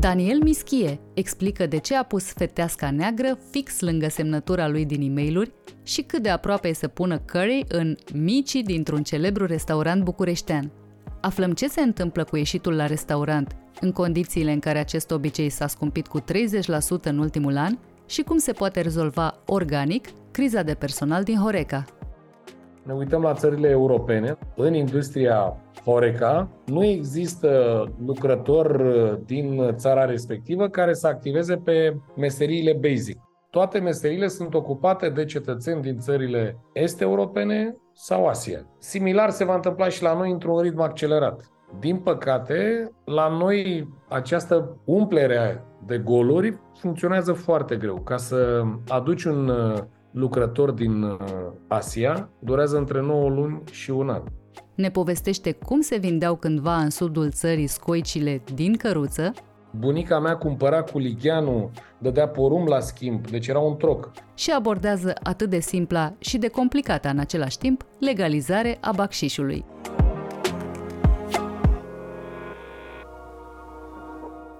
Daniel 0.00 0.42
Mischie 0.42 1.00
explică 1.14 1.66
de 1.66 1.78
ce 1.78 1.96
a 1.96 2.02
pus 2.02 2.32
feteasca 2.32 2.90
neagră 2.90 3.38
fix 3.50 3.80
lângă 3.80 4.08
semnătura 4.08 4.68
lui 4.68 4.84
din 4.84 5.02
e 5.02 5.08
mail 5.08 5.52
și 5.82 6.02
cât 6.02 6.22
de 6.22 6.28
aproape 6.28 6.68
e 6.68 6.72
să 6.72 6.88
pună 6.88 7.18
curry 7.18 7.64
în 7.68 7.96
micii 8.14 8.62
dintr-un 8.62 9.02
celebru 9.02 9.46
restaurant 9.46 10.02
bucureștean. 10.02 10.70
Aflăm 11.20 11.52
ce 11.52 11.68
se 11.68 11.80
întâmplă 11.80 12.24
cu 12.24 12.36
ieșitul 12.36 12.74
la 12.74 12.86
restaurant 12.86 13.56
în 13.80 13.92
condițiile 13.92 14.52
în 14.52 14.60
care 14.60 14.78
acest 14.78 15.10
obicei 15.10 15.48
s-a 15.48 15.66
scumpit 15.66 16.06
cu 16.06 16.20
30% 16.20 16.24
în 17.02 17.18
ultimul 17.18 17.56
an 17.56 17.78
și 18.06 18.22
cum 18.22 18.38
se 18.38 18.52
poate 18.52 18.80
rezolva 18.80 19.42
organic 19.46 20.08
criza 20.30 20.62
de 20.62 20.74
personal 20.74 21.22
din 21.22 21.38
Horeca. 21.38 21.84
Ne 22.84 22.92
uităm 22.92 23.22
la 23.22 23.32
țările 23.32 23.68
europene. 23.68 24.38
În 24.56 24.74
industria 24.74 25.56
Horeca 25.84 26.48
nu 26.66 26.84
există 26.84 27.84
lucrător 28.06 28.82
din 29.26 29.74
țara 29.74 30.04
respectivă 30.04 30.68
care 30.68 30.92
să 30.94 31.06
activeze 31.06 31.56
pe 31.56 31.96
meseriile 32.16 32.72
basic. 32.72 33.18
Toate 33.50 33.78
meseriile 33.78 34.28
sunt 34.28 34.54
ocupate 34.54 35.08
de 35.08 35.24
cetățeni 35.24 35.82
din 35.82 35.98
țările 35.98 36.56
est-europene 36.72 37.76
sau 37.92 38.26
Asia. 38.26 38.66
Similar 38.78 39.30
se 39.30 39.44
va 39.44 39.54
întâmpla 39.54 39.88
și 39.88 40.02
la 40.02 40.14
noi 40.14 40.30
într-un 40.30 40.60
ritm 40.60 40.80
accelerat. 40.80 41.48
Din 41.78 41.96
păcate, 41.96 42.90
la 43.04 43.28
noi 43.28 43.88
această 44.08 44.76
umplere 44.84 45.64
de 45.86 45.98
goluri 45.98 46.58
funcționează 46.74 47.32
foarte 47.32 47.76
greu. 47.76 48.00
Ca 48.00 48.16
să 48.16 48.62
aduci 48.88 49.24
un 49.24 49.52
lucrător 50.14 50.70
din 50.70 51.18
Asia, 51.68 52.28
durează 52.38 52.76
între 52.76 53.00
9 53.00 53.28
luni 53.28 53.62
și 53.70 53.90
un 53.90 54.08
an 54.08 54.22
ne 54.74 54.90
povestește 54.90 55.52
cum 55.52 55.80
se 55.80 55.96
vindeau 55.96 56.34
cândva 56.34 56.76
în 56.76 56.90
sudul 56.90 57.30
țării 57.30 57.66
scoicile 57.66 58.42
din 58.54 58.76
căruță. 58.76 59.32
Bunica 59.70 60.18
mea 60.18 60.36
cumpăra 60.36 60.82
cu 60.82 60.98
ligheanul, 60.98 61.70
dădea 61.98 62.28
porum 62.28 62.66
la 62.66 62.80
schimb, 62.80 63.30
deci 63.30 63.46
era 63.46 63.58
un 63.58 63.76
troc. 63.76 64.10
Și 64.34 64.50
abordează 64.50 65.12
atât 65.22 65.50
de 65.50 65.60
simpla 65.60 66.12
și 66.18 66.38
de 66.38 66.48
complicată 66.48 67.08
în 67.08 67.18
același 67.18 67.58
timp 67.58 67.86
legalizare 68.00 68.78
a 68.80 68.92
bacșișului. 68.92 69.64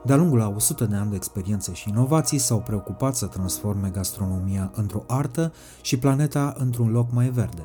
De-a 0.07 0.17
lungul 0.17 0.41
a 0.41 0.49
100 0.49 0.85
de 0.85 0.95
ani 0.95 1.11
de 1.11 1.17
experiențe 1.17 1.73
și 1.73 1.89
inovații 1.89 2.39
s-au 2.39 2.61
preocupat 2.61 3.17
să 3.17 3.27
transforme 3.27 3.89
gastronomia 3.93 4.71
într-o 4.75 5.05
artă 5.07 5.53
și 5.83 5.99
planeta 5.99 6.55
într-un 6.59 6.91
loc 6.91 7.13
mai 7.13 7.29
verde. 7.29 7.63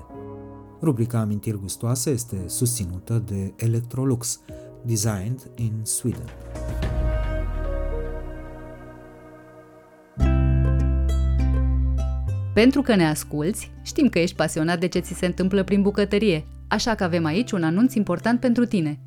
Rubrica 0.81 1.19
Amintiri 1.19 1.59
gustoase 1.59 2.09
este 2.09 2.43
susținută 2.47 3.23
de 3.25 3.53
Electrolux, 3.55 4.39
designed 4.81 5.51
in 5.55 5.73
Sweden. 5.83 6.25
Pentru 12.53 12.81
că 12.81 12.95
ne 12.95 13.07
asculți, 13.07 13.71
știm 13.81 14.09
că 14.09 14.19
ești 14.19 14.35
pasionat 14.35 14.79
de 14.79 14.87
ce 14.87 14.99
ți 14.99 15.13
se 15.13 15.25
întâmplă 15.25 15.63
prin 15.63 15.81
bucătărie, 15.81 16.45
așa 16.67 16.95
că 16.95 17.03
avem 17.03 17.25
aici 17.25 17.51
un 17.51 17.63
anunț 17.63 17.93
important 17.93 18.39
pentru 18.39 18.65
tine. 18.65 18.99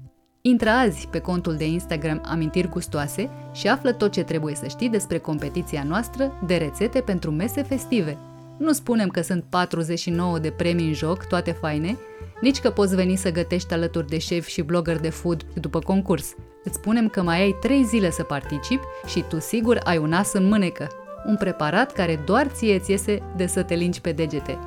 Intră 0.43 0.71
azi 0.71 1.09
pe 1.11 1.19
contul 1.19 1.57
de 1.57 1.67
Instagram 1.67 2.23
Amintiri 2.25 2.69
Gustoase 2.69 3.31
și 3.53 3.69
află 3.69 3.93
tot 3.93 4.13
ce 4.13 4.23
trebuie 4.23 4.55
să 4.55 4.67
știi 4.69 4.89
despre 4.89 5.19
competiția 5.19 5.83
noastră 5.83 6.33
de 6.47 6.57
rețete 6.57 7.01
pentru 7.01 7.31
mese 7.31 7.63
festive– 7.63 8.19
nu 8.63 8.73
spunem 8.73 9.09
că 9.09 9.21
sunt 9.23 9.45
49 9.49 10.39
de 10.39 10.51
premii 10.51 10.87
în 10.87 10.93
joc, 10.93 11.25
toate 11.25 11.51
faine, 11.51 11.99
nici 12.41 12.61
că 12.61 12.71
poți 12.71 12.95
veni 12.95 13.17
să 13.17 13.33
gătești 13.33 13.73
alături 13.73 14.09
de 14.09 14.19
șef 14.19 14.47
și 14.47 14.63
blogger 14.63 15.01
de 15.01 15.11
food 15.11 15.45
după 15.61 15.79
concurs. 15.79 16.35
Îți 16.65 16.75
spunem 16.75 17.09
că 17.09 17.23
mai 17.23 17.41
ai 17.41 17.57
3 17.61 17.85
zile 17.85 18.11
să 18.11 18.23
participi 18.23 18.85
și 19.07 19.25
tu 19.29 19.41
sigur 19.41 19.81
ai 19.85 19.99
un 19.99 20.13
as 20.13 20.33
în 20.33 20.49
mânecă. 20.49 20.89
Un 21.27 21.37
preparat 21.37 21.93
care 21.93 22.23
doar 22.27 22.47
ție 22.47 22.79
ți 22.79 22.91
iese 22.91 23.23
de 23.37 23.47
să 23.47 23.63
te 23.63 23.75
lingi 23.75 24.01
pe 24.01 24.13
degete. 24.13 24.59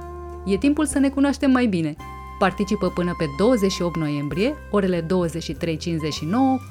E 0.45 0.57
timpul 0.57 0.85
să 0.85 0.99
ne 0.99 1.09
cunoaștem 1.09 1.51
mai 1.51 1.65
bine. 1.65 1.95
Participă 2.37 2.89
până 2.89 3.15
pe 3.17 3.25
28 3.37 3.95
noiembrie, 3.95 4.55
orele 4.71 5.01
23.59, 5.01 5.07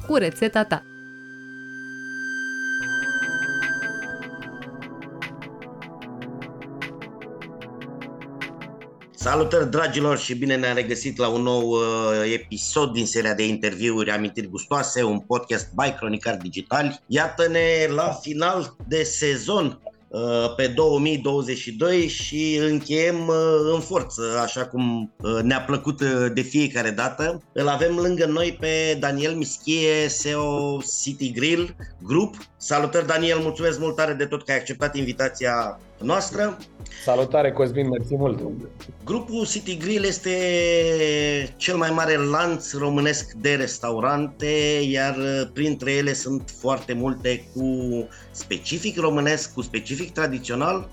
cu 0.07 0.15
rețeta 0.15 0.65
ta. 0.65 0.85
Salutări 9.15 9.71
dragilor 9.71 10.19
și 10.19 10.35
bine 10.35 10.57
ne-am 10.57 10.75
regăsit 10.75 11.19
la 11.19 11.29
un 11.29 11.43
nou 11.43 11.69
uh, 11.69 11.81
episod 12.33 12.93
din 12.93 13.07
seria 13.07 13.35
de 13.35 13.47
interviuri 13.47 14.11
Amintiri 14.11 14.49
Gustoase, 14.49 15.03
un 15.03 15.19
podcast 15.19 15.69
by 15.75 15.95
Cronicar 15.97 16.37
Digital. 16.37 17.01
Iată-ne 17.07 17.87
la 17.95 18.19
final 18.23 18.77
de 18.89 19.03
sezon 19.03 19.81
uh, 19.85 19.94
pe 20.57 20.67
2022 20.67 22.09
și 22.09 22.61
încheiem 22.61 23.27
uh, 23.27 23.37
în 23.75 23.81
forță, 23.81 24.23
așa 24.43 24.67
cum 24.67 25.13
uh, 25.17 25.43
ne-a 25.43 25.61
plăcut 25.61 26.03
de 26.35 26.41
fiecare 26.41 26.91
dată. 26.91 27.43
Îl 27.53 27.69
avem 27.69 27.97
lângă 27.97 28.27
noi 28.27 28.57
pe 28.61 28.97
Daniel 29.01 29.35
Mischie, 29.35 30.09
SEO 30.09 30.81
City 31.03 31.33
Grill 31.33 31.77
Group. 32.03 32.35
Salutări 32.57 33.07
Daniel, 33.07 33.39
mulțumesc 33.39 33.79
mult 33.79 33.97
tare 33.97 34.13
de 34.13 34.25
tot 34.25 34.45
că 34.45 34.51
ai 34.51 34.59
acceptat 34.59 34.97
invitația 34.97 35.81
noastră. 36.05 36.57
Salutare 37.05 37.53
Cosmin, 37.53 37.89
mersi 37.89 38.17
mult! 38.17 38.41
Grupul 39.05 39.47
City 39.47 39.77
Grill 39.77 40.05
este 40.05 40.35
cel 41.57 41.77
mai 41.77 41.91
mare 41.91 42.17
lanț 42.17 42.73
românesc 42.73 43.33
de 43.33 43.55
restaurante, 43.55 44.81
iar 44.89 45.17
printre 45.53 45.93
ele 45.93 46.13
sunt 46.13 46.55
foarte 46.61 46.93
multe 46.93 47.49
cu 47.55 47.65
specific 48.31 48.99
românesc, 48.99 49.55
cu 49.55 49.63
specific 49.63 50.13
tradițional, 50.13 50.89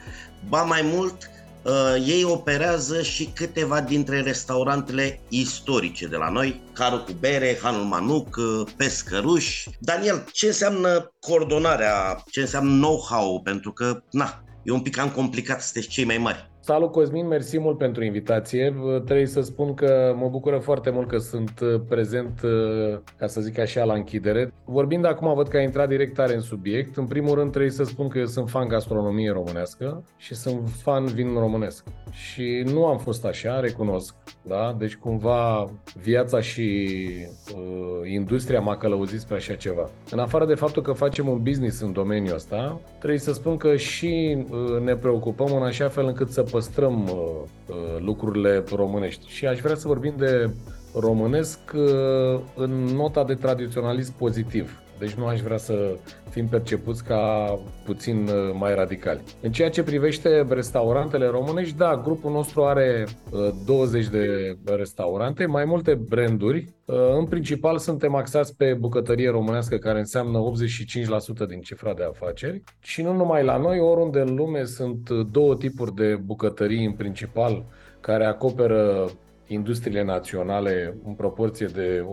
ba 0.50 0.62
mai 0.62 0.82
mult, 0.94 1.30
Uh, 1.64 2.04
ei 2.08 2.24
operează 2.24 3.02
și 3.02 3.26
câteva 3.26 3.82
dintre 3.82 4.22
restaurantele 4.22 5.22
istorice 5.28 6.08
de 6.08 6.16
la 6.16 6.30
noi, 6.30 6.62
Caru 6.74 6.98
cu 6.98 7.12
bere, 7.20 7.60
Hanul 7.62 7.84
Manuc, 7.84 8.36
uh, 8.36 8.68
Pescăruș. 8.78 9.66
Daniel, 9.80 10.26
ce 10.32 10.46
înseamnă 10.46 11.12
coordonarea, 11.20 12.24
ce 12.32 12.42
înseamnă 12.42 12.88
know-how? 12.88 13.42
Pentru 13.42 13.72
că, 13.72 14.04
na, 14.12 14.44
e 14.64 14.72
un 14.72 14.82
pic 14.82 14.96
cam 14.96 15.12
complicat, 15.12 15.62
sunteți 15.62 15.88
cei 15.88 16.06
mai 16.06 16.18
mari. 16.18 16.51
Salut 16.64 16.92
Cosmin, 16.92 17.28
mersi 17.28 17.60
mult 17.60 17.78
pentru 17.78 18.04
invitație. 18.04 18.76
Trebuie 19.06 19.26
să 19.26 19.42
spun 19.42 19.74
că 19.74 20.16
mă 20.18 20.28
bucură 20.30 20.58
foarte 20.58 20.90
mult 20.90 21.08
că 21.08 21.18
sunt 21.18 21.60
uh, 21.60 21.82
prezent, 21.90 22.42
uh, 22.44 23.00
ca 23.18 23.28
să 23.28 23.42
zic 23.42 23.60
așa, 23.60 23.84
la 23.84 23.94
închidere. 23.94 24.54
Vorbind 24.66 25.06
acum, 25.06 25.34
văd 25.34 25.48
că 25.48 25.58
a 25.58 25.62
intrat 25.62 25.88
direct 25.88 26.14
tare 26.14 26.34
în 26.34 26.42
subiect. 26.42 26.98
În 26.98 27.06
primul 27.06 27.36
rând 27.36 27.50
trebuie 27.52 27.72
să 27.72 27.84
spun 27.84 28.08
că 28.08 28.18
eu 28.18 28.26
sunt 28.26 28.50
fan 28.50 28.68
gastronomie 28.68 29.32
românească 29.32 30.04
și 30.18 30.36
sunt 30.36 30.70
fan 30.82 31.06
vin 31.06 31.34
românesc. 31.34 31.84
Și 32.12 32.64
nu 32.74 32.86
am 32.86 32.98
fost 32.98 33.26
așa, 33.26 33.60
recunosc. 33.60 34.16
Da? 34.42 34.76
Deci 34.78 34.96
cumva 34.96 35.72
viața 36.02 36.42
și 36.42 36.98
uh, 37.56 38.12
industria 38.14 38.60
m-a 38.60 38.78
călăuzit 38.78 39.20
spre 39.20 39.36
așa 39.36 39.54
ceva. 39.54 39.90
În 40.12 40.20
afară 40.20 40.46
de 40.46 40.56
faptul 40.56 40.82
că 40.82 40.92
facem 40.92 41.28
un 41.28 41.42
business 41.44 41.82
în 41.82 41.94
domeniul 41.94 42.36
ăsta, 42.36 42.80
trebuie 42.98 43.20
să 43.20 43.34
spun 43.34 43.58
că 43.58 43.76
și 43.76 44.38
uh, 44.50 44.82
ne 44.84 44.96
preocupăm 44.96 45.56
în 45.56 45.64
așa 45.64 45.88
fel 45.88 46.06
încât 46.06 46.30
să 46.30 46.44
păstrăm 46.52 47.04
uh, 47.04 47.18
uh, 47.68 47.76
lucrurile 48.00 48.64
românești. 48.76 49.28
Și 49.28 49.46
aș 49.46 49.60
vrea 49.60 49.76
să 49.76 49.88
vorbim 49.88 50.14
de 50.18 50.50
românesc 51.00 51.60
uh, 51.76 52.40
în 52.56 52.72
nota 52.84 53.24
de 53.24 53.36
tradiționalism 53.36 54.18
pozitiv. 54.18 54.81
Deci 55.02 55.14
nu 55.14 55.26
aș 55.26 55.40
vrea 55.40 55.58
să 55.58 55.98
fim 56.30 56.48
percepuți 56.48 57.04
ca 57.04 57.60
puțin 57.86 58.28
uh, 58.28 58.56
mai 58.60 58.76
radicali. 58.76 59.22
În 59.42 59.52
ceea 59.52 59.70
ce 59.70 59.84
privește 59.84 60.46
restaurantele 60.50 61.28
românești, 61.28 61.78
da, 61.78 62.02
grupul 62.04 62.32
nostru 62.32 62.64
are 62.64 63.06
20 63.66 64.04
uh, 64.04 64.10
de 64.12 64.56
restaurante, 64.76 65.46
mai 65.46 65.66
multe 65.66 65.94
branduri. 65.94 66.74
În 67.18 67.26
principal 67.26 67.78
suntem 67.78 68.16
axați 68.16 68.56
pe 68.56 68.74
bucătărie 68.74 69.30
românească, 69.30 69.78
care 69.78 70.00
înseamnă 70.00 70.52
85% 71.46 71.48
din 71.48 71.62
cifra 71.62 71.94
de 71.94 72.04
afaceri. 72.04 72.64
Și 72.80 73.02
nu 73.02 73.14
numai 73.14 73.44
la 73.44 73.58
noi, 73.58 73.80
oriunde 73.80 74.20
în 74.20 74.36
lume 74.36 74.64
sunt 74.64 75.10
două 75.10 75.56
tipuri 75.56 75.96
de 75.96 76.20
bucătării 76.26 76.86
în 76.86 76.92
principal 76.92 77.66
care 78.00 78.26
acoperă 78.26 79.12
industriile 79.52 80.04
naționale 80.04 80.98
în 81.04 81.14
proporție 81.14 81.66
de 81.66 82.06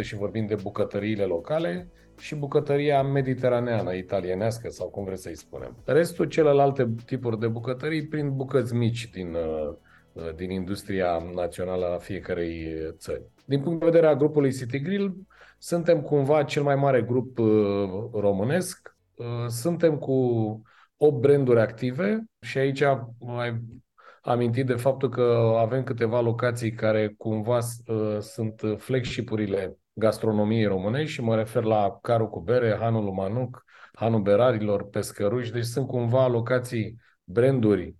85-90% 0.00 0.02
și 0.02 0.14
vorbim 0.14 0.46
de 0.46 0.54
bucătăriile 0.62 1.24
locale 1.24 1.88
și 2.18 2.34
bucătăria 2.34 3.02
mediteraneană, 3.02 3.94
italienească 3.94 4.68
sau 4.68 4.88
cum 4.88 5.04
vreți 5.04 5.22
să-i 5.22 5.36
spunem. 5.36 5.76
Restul 5.84 6.24
celelalte 6.24 6.94
tipuri 7.06 7.38
de 7.38 7.48
bucătării 7.48 8.06
prin 8.06 8.36
bucăți 8.36 8.74
mici 8.74 9.10
din, 9.10 9.34
uh, 9.34 9.74
uh, 10.12 10.34
din 10.34 10.50
industria 10.50 11.22
națională 11.34 11.86
a 11.86 11.98
fiecarei 11.98 12.66
țări. 12.96 13.22
Din 13.44 13.60
punct 13.60 13.78
de 13.78 13.84
vedere 13.84 14.06
a 14.06 14.16
grupului 14.16 14.52
City 14.52 14.80
Grill, 14.80 15.26
suntem 15.58 16.00
cumva 16.00 16.42
cel 16.42 16.62
mai 16.62 16.74
mare 16.74 17.02
grup 17.02 17.38
uh, 17.38 17.46
românesc. 18.12 18.96
Suntem 19.48 19.98
cu 19.98 20.12
8 20.96 21.20
branduri 21.20 21.60
active 21.60 22.24
și 22.40 22.58
aici 22.58 22.82
mai 23.18 23.60
amintit 24.22 24.66
de 24.66 24.74
faptul 24.74 25.08
că 25.08 25.54
avem 25.58 25.82
câteva 25.82 26.20
locații 26.20 26.72
care 26.72 27.14
cumva 27.18 27.58
uh, 27.86 28.18
sunt 28.18 28.62
flagship-urile 28.76 29.76
gastronomiei 29.92 30.64
românești 30.64 31.12
și 31.12 31.22
mă 31.22 31.36
refer 31.36 31.62
la 31.62 31.98
Caru 32.02 32.26
cu 32.26 32.40
Bere, 32.40 32.76
Hanul 32.80 33.12
Manuc, 33.12 33.64
Hanul 33.92 34.20
Berarilor, 34.20 34.88
Pescăruși, 34.88 35.52
deci 35.52 35.64
sunt 35.64 35.86
cumva 35.86 36.26
locații, 36.26 36.96
branduri 37.24 37.96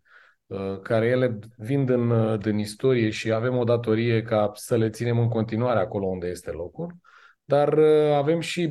uh, 0.47 0.81
care 0.83 1.07
ele 1.07 1.39
vin 1.57 1.85
din, 1.85 2.11
uh, 2.11 2.39
din 2.39 2.59
istorie 2.59 3.11
și 3.11 3.33
avem 3.33 3.57
o 3.57 3.65
datorie 3.65 4.23
ca 4.23 4.51
să 4.55 4.77
le 4.77 4.91
ținem 4.91 5.19
în 5.19 5.29
continuare 5.29 5.79
acolo 5.79 6.07
unde 6.07 6.27
este 6.27 6.51
locul. 6.51 6.95
Dar 7.53 7.73
uh, 7.73 8.13
avem 8.15 8.41
și 8.41 8.67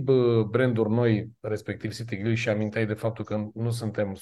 branduri 0.50 0.90
noi, 0.90 1.30
respectiv 1.40 1.94
City 1.94 2.18
Grill 2.18 2.36
și 2.36 2.50
aminteai 2.50 2.86
de 2.86 2.94
faptul 2.94 3.26
că 3.26 3.48
nu 3.54 3.70
suntem 3.70 4.18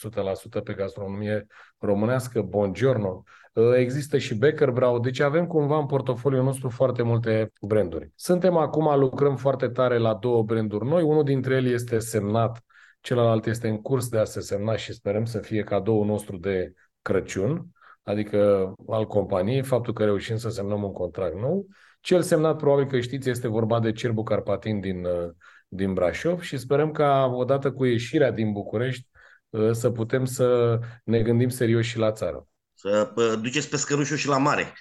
100% 0.60 0.64
pe 0.64 0.74
gastronomie 0.74 1.46
românească, 1.78 2.42
Buongiorno, 2.42 3.24
uh, 3.54 3.74
există 3.76 4.18
și 4.18 4.36
Becker 4.36 4.72
Brau, 4.72 5.00
deci 5.00 5.20
avem 5.20 5.48
cumva 5.48 5.78
în 5.78 5.86
portofoliul 5.86 6.44
nostru 6.44 6.70
foarte 6.70 7.02
multe 7.02 7.52
branduri. 7.62 8.12
Suntem 8.16 8.58
acum, 8.58 9.00
lucrăm 9.00 9.36
foarte 9.36 9.68
tare 9.68 9.98
la 9.98 10.14
două 10.14 10.44
branduri 10.44 10.86
noi, 10.86 11.04
unul 11.04 11.24
dintre 11.24 11.56
ele 11.56 11.70
este 11.70 12.00
semnat, 12.00 12.64
celălalt 13.02 13.46
este 13.46 13.68
în 13.68 13.82
curs 13.82 14.10
de 14.10 14.18
a 14.18 14.24
se 14.24 14.40
semna 14.40 14.76
și 14.76 14.94
sperăm 14.94 15.26
să 15.26 15.40
fie 15.40 15.64
cadoul 15.64 16.06
nostru 16.06 16.38
de 16.38 16.74
Crăciun, 17.02 17.66
adică 18.04 18.74
al 18.88 19.08
companiei, 19.08 19.64
faptul 19.64 19.94
că 19.94 20.04
reușim 20.04 20.38
să 20.38 20.50
semnăm 20.50 20.84
un 20.84 20.94
contract 20.94 21.36
nou. 21.36 21.66
Cel 22.10 22.22
semnat, 22.22 22.58
probabil 22.58 22.86
că 22.86 23.00
știți, 23.00 23.30
este 23.30 23.48
vorba 23.48 23.80
de 23.80 23.92
Cerbu 23.92 24.24
Carpatin 24.24 24.80
din, 24.80 25.06
uh, 25.06 25.30
din 25.68 25.94
Brașov 25.94 26.42
și 26.42 26.58
sperăm 26.58 26.92
ca 26.92 27.32
odată 27.34 27.72
cu 27.72 27.86
ieșirea 27.86 28.32
din 28.32 28.52
București 28.52 29.08
uh, 29.50 29.72
să 29.72 29.90
putem 29.90 30.26
să 30.26 30.80
ne 31.04 31.22
gândim 31.22 31.50
serios 31.50 31.86
și 31.86 31.98
la 31.98 32.12
țară. 32.12 32.48
Să 32.74 33.12
duceți 33.42 33.70
pescărușul 33.70 34.18
și 34.18 34.28
la 34.28 34.38
mare, 34.38 34.74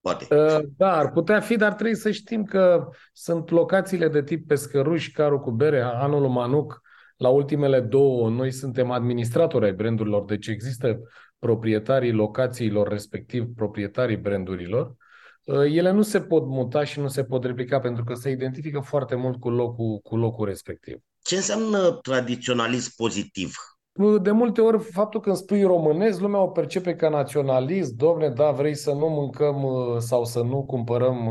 poate. 0.00 0.34
Uh, 0.34 0.58
da, 0.76 0.96
ar 0.96 1.10
putea 1.12 1.40
fi, 1.40 1.56
dar 1.56 1.72
trebuie 1.72 1.96
să 1.96 2.10
știm 2.10 2.44
că 2.44 2.88
sunt 3.12 3.50
locațiile 3.50 4.08
de 4.08 4.22
tip 4.22 4.46
pescăruș, 4.46 5.10
Caru 5.10 5.40
cu 5.40 5.50
Bere, 5.50 5.80
anul 5.80 6.28
Manuc, 6.28 6.80
la 7.16 7.28
ultimele 7.28 7.80
două, 7.80 8.30
noi 8.30 8.50
suntem 8.50 8.90
administratori 8.90 9.64
ai 9.64 9.72
brandurilor, 9.72 10.24
deci 10.24 10.46
există 10.46 10.98
proprietarii 11.38 12.12
locațiilor, 12.12 12.88
respectiv 12.88 13.44
proprietarii 13.54 14.16
brandurilor 14.16 14.86
Uh, 14.86 15.05
ele 15.46 15.90
nu 15.90 16.02
se 16.02 16.20
pot 16.20 16.46
muta 16.46 16.84
și 16.84 17.00
nu 17.00 17.08
se 17.08 17.24
pot 17.24 17.44
replica 17.44 17.78
pentru 17.78 18.04
că 18.04 18.14
se 18.14 18.30
identifică 18.30 18.80
foarte 18.80 19.14
mult 19.14 19.40
cu 19.40 19.50
locul, 19.50 19.98
cu 20.02 20.16
locul 20.16 20.46
respectiv. 20.46 20.96
Ce 21.22 21.36
înseamnă 21.36 21.98
tradiționalism 22.02 22.92
pozitiv? 22.96 23.54
Uh, 23.92 24.22
de 24.22 24.30
multe 24.30 24.60
ori, 24.60 24.78
faptul 24.78 25.20
că 25.20 25.28
îmi 25.28 25.38
spui 25.38 25.62
românesc, 25.62 26.20
lumea 26.20 26.40
o 26.40 26.48
percepe 26.48 26.94
ca 26.94 27.08
naționalist. 27.08 27.94
Domne, 27.94 28.28
da, 28.28 28.50
vrei 28.50 28.74
să 28.74 28.90
nu 28.90 29.08
mâncăm 29.08 29.62
uh, 29.62 29.96
sau 29.98 30.24
să 30.24 30.42
nu 30.42 30.64
cumpărăm 30.64 31.28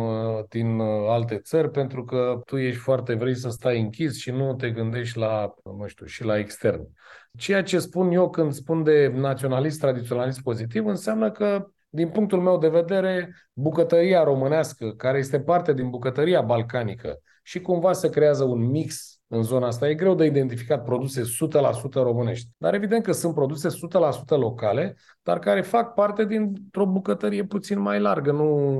din 0.49 0.79
alte 1.09 1.37
țări 1.37 1.71
pentru 1.71 2.05
că 2.05 2.41
tu 2.45 2.57
ești 2.57 2.79
foarte, 2.79 3.13
vrei 3.13 3.35
să 3.35 3.49
stai 3.49 3.79
închis 3.79 4.17
și 4.17 4.31
nu 4.31 4.53
te 4.53 4.71
gândești 4.71 5.17
la, 5.17 5.53
nu 5.77 5.87
știu, 5.87 6.05
și 6.05 6.23
la 6.23 6.37
extern. 6.37 6.87
Ceea 7.37 7.63
ce 7.63 7.79
spun 7.79 8.11
eu 8.11 8.29
când 8.29 8.53
spun 8.53 8.83
de 8.83 9.11
naționalist, 9.15 9.79
tradiționalist 9.79 10.41
pozitiv, 10.41 10.85
înseamnă 10.85 11.31
că 11.31 11.67
din 11.95 12.09
punctul 12.09 12.41
meu 12.41 12.57
de 12.57 12.67
vedere, 12.67 13.35
bucătăria 13.53 14.23
românească, 14.23 14.91
care 14.91 15.17
este 15.17 15.39
parte 15.39 15.73
din 15.73 15.89
bucătăria 15.89 16.41
balcanică 16.41 17.19
și 17.43 17.61
cumva 17.61 17.93
se 17.93 18.09
creează 18.09 18.43
un 18.43 18.69
mix 18.69 19.19
în 19.27 19.43
zona 19.43 19.67
asta. 19.67 19.89
E 19.89 19.95
greu 19.95 20.15
de 20.15 20.25
identificat 20.25 20.83
produse 20.83 21.21
100% 21.21 21.25
românești. 21.93 22.49
Dar 22.57 22.73
evident 22.73 23.03
că 23.03 23.11
sunt 23.11 23.33
produse 23.33 23.67
100% 23.67 23.71
locale, 24.27 24.95
dar 25.23 25.39
care 25.39 25.61
fac 25.61 25.93
parte 25.93 26.25
dintr-o 26.25 26.85
bucătărie 26.85 27.43
puțin 27.43 27.79
mai 27.79 27.99
largă. 27.99 28.31
Nu, 28.31 28.77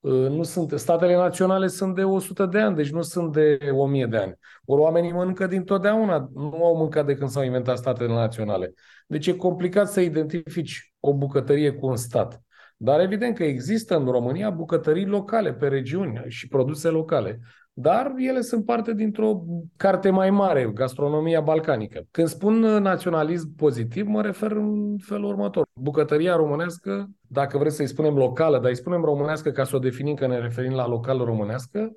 uh, 0.00 0.28
nu 0.28 0.42
sunt, 0.42 0.72
statele 0.72 1.16
naționale 1.16 1.66
sunt 1.66 1.94
de 1.94 2.04
100 2.04 2.46
de 2.46 2.58
ani, 2.58 2.76
deci 2.76 2.90
nu 2.90 3.02
sunt 3.02 3.32
de 3.32 3.58
1000 3.72 4.06
de 4.06 4.16
ani. 4.16 4.34
Ori 4.64 4.80
oamenii 4.80 5.12
mănâncă 5.12 5.46
din 5.46 5.64
totdeauna, 5.64 6.28
nu 6.34 6.64
au 6.64 6.76
mâncat 6.76 7.06
de 7.06 7.14
când 7.14 7.30
s-au 7.30 7.42
inventat 7.42 7.78
statele 7.78 8.12
naționale. 8.12 8.72
Deci 9.06 9.26
e 9.26 9.32
complicat 9.36 9.88
să 9.88 10.00
identifici 10.00 10.92
o 11.00 11.14
bucătărie 11.14 11.72
cu 11.72 11.86
un 11.86 11.96
stat. 11.96 12.42
Dar 12.80 13.00
evident 13.00 13.34
că 13.34 13.44
există 13.44 13.96
în 13.96 14.04
România 14.04 14.50
bucătării 14.50 15.06
locale 15.06 15.52
pe 15.52 15.68
regiuni 15.68 16.24
și 16.28 16.48
produse 16.48 16.88
locale. 16.88 17.40
Dar 17.72 18.14
ele 18.16 18.40
sunt 18.40 18.64
parte 18.64 18.94
dintr-o 18.94 19.44
carte 19.76 20.10
mai 20.10 20.30
mare, 20.30 20.70
gastronomia 20.74 21.40
balcanică. 21.40 22.06
Când 22.10 22.28
spun 22.28 22.58
naționalism 22.60 23.54
pozitiv, 23.56 24.06
mă 24.06 24.22
refer 24.22 24.50
în 24.50 24.96
felul 24.98 25.24
următor. 25.24 25.66
Bucătăria 25.80 26.36
românească, 26.36 27.10
dacă 27.20 27.58
vreți 27.58 27.76
să-i 27.76 27.86
spunem 27.86 28.14
locală, 28.14 28.58
dar 28.58 28.68
îi 28.68 28.76
spunem 28.76 29.02
românească 29.02 29.50
ca 29.50 29.64
să 29.64 29.76
o 29.76 29.78
definim 29.78 30.14
că 30.14 30.26
ne 30.26 30.38
referim 30.38 30.72
la 30.72 30.86
local 30.86 31.18
românească, 31.18 31.90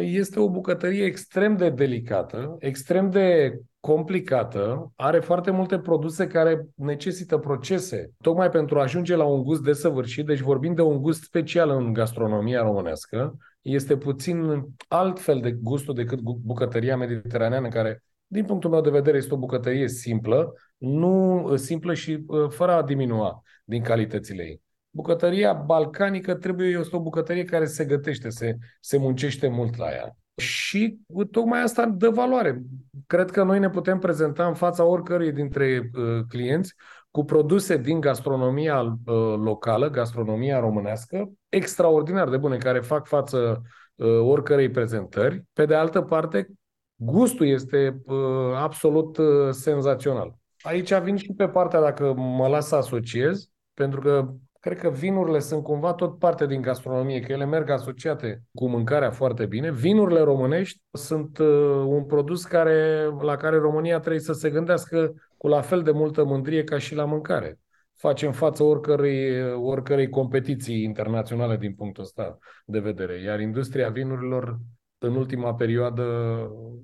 este 0.00 0.40
o 0.40 0.50
bucătărie 0.50 1.04
extrem 1.04 1.56
de 1.56 1.70
delicată, 1.70 2.56
extrem 2.58 3.10
de 3.10 3.58
complicată, 3.80 4.92
are 4.96 5.20
foarte 5.20 5.50
multe 5.50 5.78
produse 5.78 6.26
care 6.26 6.66
necesită 6.74 7.38
procese, 7.38 8.10
tocmai 8.20 8.50
pentru 8.50 8.78
a 8.78 8.82
ajunge 8.82 9.16
la 9.16 9.24
un 9.24 9.42
gust 9.42 9.62
desăvârșit, 9.62 10.26
deci 10.26 10.40
vorbim 10.40 10.74
de 10.74 10.82
un 10.82 11.02
gust 11.02 11.22
special 11.22 11.70
în 11.70 11.92
gastronomia 11.92 12.62
românească, 12.62 13.36
este 13.62 13.96
puțin 13.96 14.64
altfel 14.88 15.40
de 15.40 15.52
gustul 15.52 15.94
decât 15.94 16.20
bucătăria 16.20 16.96
mediteraneană, 16.96 17.68
care, 17.68 18.02
din 18.26 18.44
punctul 18.44 18.70
meu 18.70 18.80
de 18.80 18.90
vedere, 18.90 19.16
este 19.16 19.34
o 19.34 19.38
bucătărie 19.38 19.88
simplă, 19.88 20.52
nu 20.76 21.52
simplă 21.56 21.94
și 21.94 22.24
uh, 22.26 22.48
fără 22.48 22.72
a 22.72 22.82
diminua 22.82 23.42
din 23.64 23.82
calitățile 23.82 24.42
ei. 24.42 24.60
Bucătăria 24.90 25.52
balcanică 25.52 26.34
trebuie, 26.34 26.68
este 26.68 26.96
o 26.96 27.00
bucătărie 27.00 27.44
care 27.44 27.64
se 27.64 27.84
gătește, 27.84 28.28
se, 28.28 28.56
se 28.80 28.96
muncește 28.96 29.48
mult 29.48 29.76
la 29.76 29.90
ea. 29.90 30.16
Și 30.36 30.98
tocmai 31.30 31.62
asta 31.62 31.86
dă 31.86 32.08
valoare. 32.08 32.62
Cred 33.06 33.30
că 33.30 33.42
noi 33.42 33.58
ne 33.58 33.70
putem 33.70 33.98
prezenta 33.98 34.46
în 34.46 34.54
fața 34.54 34.84
oricărui 34.84 35.32
dintre 35.32 35.90
uh, 35.94 36.20
clienți 36.28 36.74
cu 37.10 37.24
produse 37.24 37.76
din 37.76 38.00
gastronomia 38.00 38.80
uh, 38.82 39.34
locală, 39.36 39.90
gastronomia 39.90 40.60
românească, 40.60 41.30
extraordinar 41.48 42.28
de 42.28 42.36
bune, 42.36 42.56
care 42.56 42.80
fac 42.80 43.06
față 43.06 43.62
uh, 43.94 44.20
oricărei 44.20 44.70
prezentări. 44.70 45.44
Pe 45.52 45.66
de 45.66 45.74
altă 45.74 46.02
parte, 46.02 46.48
gustul 46.94 47.46
este 47.46 48.00
uh, 48.04 48.16
absolut 48.54 49.16
uh, 49.16 49.26
senzațional. 49.50 50.38
Aici 50.60 50.94
vin 50.94 51.16
și 51.16 51.32
pe 51.36 51.48
partea, 51.48 51.80
dacă 51.80 52.12
mă 52.16 52.48
las 52.48 52.66
să 52.66 52.74
asociez, 52.74 53.50
pentru 53.74 54.00
că 54.00 54.32
Cred 54.60 54.78
că 54.78 54.90
vinurile 54.90 55.38
sunt 55.38 55.62
cumva 55.62 55.94
tot 55.94 56.18
parte 56.18 56.46
din 56.46 56.60
gastronomie, 56.62 57.20
că 57.20 57.32
ele 57.32 57.44
merg 57.44 57.70
asociate 57.70 58.42
cu 58.54 58.68
mâncarea 58.68 59.10
foarte 59.10 59.46
bine. 59.46 59.72
Vinurile 59.72 60.20
românești 60.20 60.80
sunt 60.92 61.38
uh, 61.38 61.46
un 61.86 62.04
produs 62.04 62.44
care, 62.44 63.04
la 63.20 63.36
care 63.36 63.56
România 63.56 63.98
trebuie 63.98 64.20
să 64.20 64.32
se 64.32 64.50
gândească 64.50 65.14
cu 65.36 65.48
la 65.48 65.60
fel 65.60 65.82
de 65.82 65.90
multă 65.90 66.24
mândrie 66.24 66.64
ca 66.64 66.78
și 66.78 66.94
la 66.94 67.04
mâncare. 67.04 67.58
Facem 67.96 68.32
față 68.32 68.62
oricărei, 68.62 69.52
oricărei 69.52 70.08
competiții 70.08 70.82
internaționale 70.82 71.56
din 71.56 71.74
punctul 71.74 72.02
ăsta 72.02 72.38
de 72.64 72.78
vedere. 72.78 73.22
Iar 73.22 73.40
industria 73.40 73.88
vinurilor 73.88 74.58
în 74.98 75.14
ultima 75.14 75.54
perioadă 75.54 76.02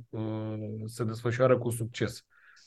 uh, 0.09 0.55
se 0.85 1.05
desfășoară 1.05 1.59
cu 1.59 1.71
succes. 1.71 2.25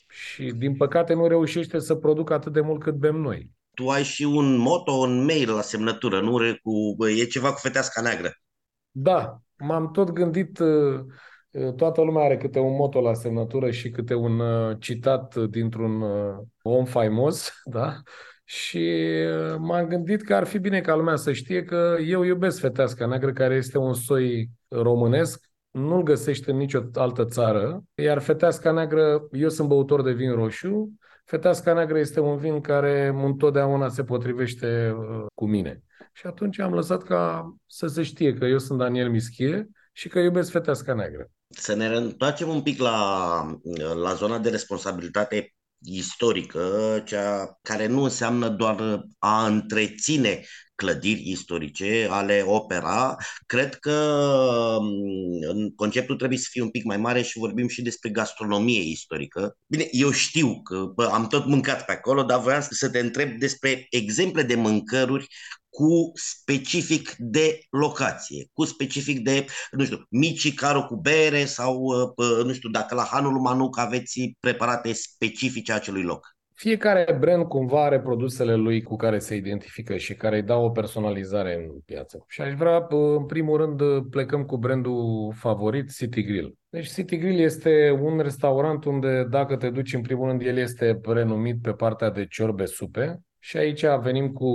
Și 0.08 0.52
din 0.52 0.76
păcate 0.76 1.14
nu 1.14 1.26
reușește 1.26 1.78
să 1.78 1.94
producă 1.94 2.32
atât 2.32 2.52
de 2.52 2.60
mult 2.60 2.80
cât 2.82 2.94
bem 2.94 3.16
noi 3.16 3.58
tu 3.74 3.88
ai 3.88 4.02
și 4.02 4.22
un 4.22 4.56
moto, 4.56 4.92
un 4.92 5.24
mail 5.24 5.50
la 5.50 5.60
semnătură, 5.60 6.20
nu? 6.20 6.38
Cu, 6.62 7.06
e 7.06 7.24
ceva 7.24 7.52
cu 7.52 7.58
feteasca 7.58 8.00
neagră. 8.00 8.30
Da, 8.90 9.40
m-am 9.58 9.90
tot 9.90 10.10
gândit, 10.10 10.58
uh, 10.58 11.00
uh, 11.50 11.74
toată 11.74 12.00
lumea 12.00 12.24
are 12.24 12.36
câte 12.36 12.58
un 12.58 12.74
moto 12.74 13.00
la 13.00 13.14
semnătură 13.14 13.70
și 13.70 13.90
câte 13.90 14.14
un 14.14 14.38
uh, 14.38 14.76
citat 14.80 15.36
dintr-un 15.36 16.02
om 16.62 16.84
faimos, 16.84 17.52
da? 17.64 17.96
Și 18.44 19.00
m-am 19.58 19.86
gândit 19.86 20.22
că 20.22 20.34
ar 20.34 20.46
fi 20.46 20.58
bine 20.58 20.80
ca 20.80 20.94
lumea 20.94 21.16
să 21.16 21.32
știe 21.32 21.62
că 21.62 21.96
eu 22.06 22.22
iubesc 22.22 22.60
feteasca 22.60 23.06
neagră, 23.06 23.32
care 23.32 23.54
este 23.54 23.78
un 23.78 23.94
soi 23.94 24.50
românesc, 24.68 25.49
nu-l 25.70 26.02
găsește 26.02 26.50
în 26.50 26.56
nicio 26.56 26.82
altă 26.94 27.24
țară, 27.24 27.82
iar 27.94 28.18
feteasca 28.18 28.72
neagră, 28.72 29.28
eu 29.32 29.48
sunt 29.48 29.68
băutor 29.68 30.02
de 30.02 30.12
vin 30.12 30.32
roșu, 30.32 30.92
feteasca 31.24 31.72
neagră 31.72 31.98
este 31.98 32.20
un 32.20 32.36
vin 32.36 32.60
care 32.60 33.06
întotdeauna 33.22 33.88
se 33.88 34.04
potrivește 34.04 34.94
cu 35.34 35.46
mine. 35.46 35.82
Și 36.12 36.26
atunci 36.26 36.58
am 36.58 36.74
lăsat 36.74 37.02
ca 37.02 37.54
să 37.66 37.86
se 37.86 38.02
știe 38.02 38.34
că 38.34 38.44
eu 38.44 38.58
sunt 38.58 38.78
Daniel 38.78 39.10
Mischie 39.10 39.68
și 39.92 40.08
că 40.08 40.18
iubesc 40.18 40.50
feteasca 40.50 40.94
neagră. 40.94 41.30
Să 41.48 41.74
ne 41.74 41.86
întoarcem 41.86 42.48
un 42.48 42.62
pic 42.62 42.80
la, 42.80 43.60
la 44.02 44.12
zona 44.14 44.38
de 44.38 44.50
responsabilitate 44.50 45.54
istorică, 45.82 47.02
cea 47.04 47.58
care 47.62 47.86
nu 47.86 48.02
înseamnă 48.02 48.48
doar 48.48 49.04
a 49.18 49.46
întreține 49.46 50.40
clădiri 50.80 51.30
istorice, 51.30 52.06
ale 52.10 52.42
opera, 52.46 53.16
cred 53.46 53.74
că 53.74 53.96
mm, 54.80 55.68
conceptul 55.76 56.16
trebuie 56.16 56.38
să 56.38 56.48
fie 56.50 56.62
un 56.62 56.70
pic 56.70 56.84
mai 56.84 56.96
mare 56.96 57.22
și 57.22 57.38
vorbim 57.38 57.68
și 57.68 57.82
despre 57.82 58.10
gastronomie 58.10 58.80
istorică. 58.82 59.56
Bine, 59.66 59.88
eu 59.90 60.10
știu 60.10 60.62
că 60.62 60.76
bă, 60.94 61.04
am 61.12 61.26
tot 61.26 61.46
mâncat 61.46 61.84
pe 61.84 61.92
acolo, 61.92 62.22
dar 62.22 62.40
vreau 62.40 62.60
să 62.70 62.90
te 62.90 62.98
întreb 62.98 63.38
despre 63.38 63.86
exemple 63.90 64.42
de 64.42 64.54
mâncăruri 64.54 65.26
cu 65.68 66.10
specific 66.14 67.14
de 67.18 67.58
locație, 67.70 68.48
cu 68.52 68.64
specific 68.64 69.18
de, 69.18 69.46
nu 69.70 69.84
știu, 69.84 70.02
mici 70.08 70.54
caro 70.54 70.86
cu 70.86 70.96
bere 70.96 71.44
sau, 71.44 71.86
nu 72.44 72.52
știu, 72.52 72.68
dacă 72.68 72.94
la 72.94 73.04
Hanul 73.04 73.40
Manuc 73.40 73.78
aveți 73.78 74.36
preparate 74.40 74.92
specifice 74.92 75.72
acelui 75.72 76.02
loc. 76.02 76.38
Fiecare 76.60 77.16
brand 77.20 77.44
cumva 77.44 77.84
are 77.84 78.00
produsele 78.00 78.54
lui 78.54 78.82
cu 78.82 78.96
care 78.96 79.18
se 79.18 79.36
identifică 79.36 79.96
și 79.96 80.14
care 80.14 80.36
îi 80.36 80.42
dau 80.42 80.64
o 80.64 80.70
personalizare 80.70 81.54
în 81.54 81.80
piață. 81.84 82.24
Și 82.28 82.40
aș 82.40 82.54
vrea, 82.54 82.86
în 83.16 83.24
primul 83.26 83.56
rând, 83.56 84.08
plecăm 84.10 84.44
cu 84.44 84.56
brandul 84.56 85.32
favorit, 85.34 85.92
City 85.92 86.22
Grill. 86.22 86.54
Deci 86.68 86.88
City 86.88 87.16
Grill 87.16 87.38
este 87.38 87.98
un 88.00 88.18
restaurant 88.18 88.84
unde, 88.84 89.24
dacă 89.30 89.56
te 89.56 89.70
duci, 89.70 89.94
în 89.94 90.00
primul 90.00 90.28
rând, 90.28 90.42
el 90.42 90.56
este 90.56 91.00
renumit 91.02 91.62
pe 91.62 91.72
partea 91.72 92.10
de 92.10 92.26
ciorbe 92.26 92.64
supe, 92.64 93.20
și 93.38 93.56
aici 93.56 93.84
venim 94.02 94.32
cu 94.32 94.52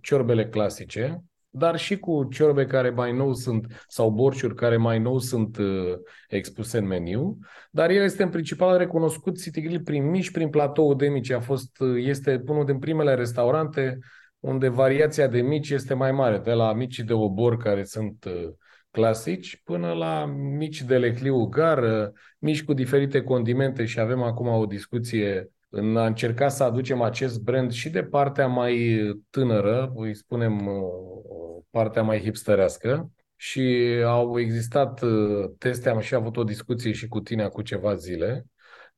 ciorbele 0.00 0.48
clasice, 0.48 1.22
dar 1.58 1.76
și 1.76 1.98
cu 1.98 2.28
ciorbe 2.30 2.66
care 2.66 2.90
mai 2.90 3.12
nou 3.12 3.34
sunt, 3.34 3.84
sau 3.88 4.10
borciuri 4.10 4.54
care 4.54 4.76
mai 4.76 4.98
nou 4.98 5.18
sunt 5.18 5.56
uh, 5.56 5.92
expuse 6.28 6.78
în 6.78 6.86
meniu. 6.86 7.38
Dar 7.70 7.90
el 7.90 8.02
este 8.02 8.22
în 8.22 8.28
principal 8.28 8.78
recunoscut 8.78 9.42
City 9.42 9.60
Grill 9.60 9.80
prin 9.80 10.10
mici, 10.10 10.30
prin 10.30 10.48
platou 10.48 10.94
de 10.94 11.08
mici. 11.08 11.30
A 11.30 11.40
fost, 11.40 11.80
uh, 11.80 12.04
este 12.04 12.42
unul 12.46 12.64
din 12.64 12.78
primele 12.78 13.14
restaurante 13.14 13.98
unde 14.40 14.68
variația 14.68 15.26
de 15.26 15.40
mici 15.40 15.70
este 15.70 15.94
mai 15.94 16.12
mare, 16.12 16.38
de 16.38 16.52
la 16.52 16.72
mici 16.72 16.98
de 16.98 17.12
obor 17.12 17.56
care 17.56 17.84
sunt 17.84 18.24
uh, 18.24 18.48
clasici 18.90 19.60
până 19.64 19.92
la 19.92 20.24
mici 20.56 20.82
de 20.82 20.98
lecliu 20.98 21.44
gar, 21.44 22.10
mici 22.38 22.64
cu 22.64 22.72
diferite 22.72 23.22
condimente 23.22 23.84
și 23.84 24.00
avem 24.00 24.22
acum 24.22 24.46
o 24.46 24.66
discuție 24.66 25.50
în 25.76 25.96
a 25.96 26.06
încerca 26.06 26.48
să 26.48 26.62
aducem 26.62 27.02
acest 27.02 27.40
brand 27.40 27.72
și 27.72 27.90
de 27.90 28.02
partea 28.02 28.46
mai 28.46 29.00
tânără, 29.30 29.92
îi 29.96 30.14
spunem 30.14 30.66
uh, 30.66 31.62
partea 31.70 32.02
mai 32.02 32.20
hipsterească, 32.20 33.10
și 33.36 33.60
au 34.04 34.38
existat 34.38 35.02
uh, 35.02 35.50
teste, 35.58 35.88
am 35.88 36.00
și 36.00 36.14
avut 36.14 36.36
o 36.36 36.44
discuție 36.44 36.92
și 36.92 37.08
cu 37.08 37.20
tine 37.20 37.48
cu 37.48 37.62
ceva 37.62 37.94
zile, 37.94 38.46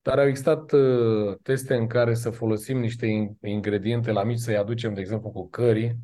dar 0.03 0.19
au 0.19 0.27
existat 0.27 0.73
uh, 0.73 1.37
teste 1.43 1.75
în 1.75 1.87
care 1.87 2.15
să 2.15 2.31
folosim 2.31 2.79
niște 2.79 3.37
ingrediente 3.43 4.11
la 4.13 4.25
mici, 4.25 4.39
să-i 4.39 4.57
aducem, 4.57 4.95
de 4.95 5.01
exemplu, 5.01 5.31
cu 5.31 5.49
cări. 5.49 5.97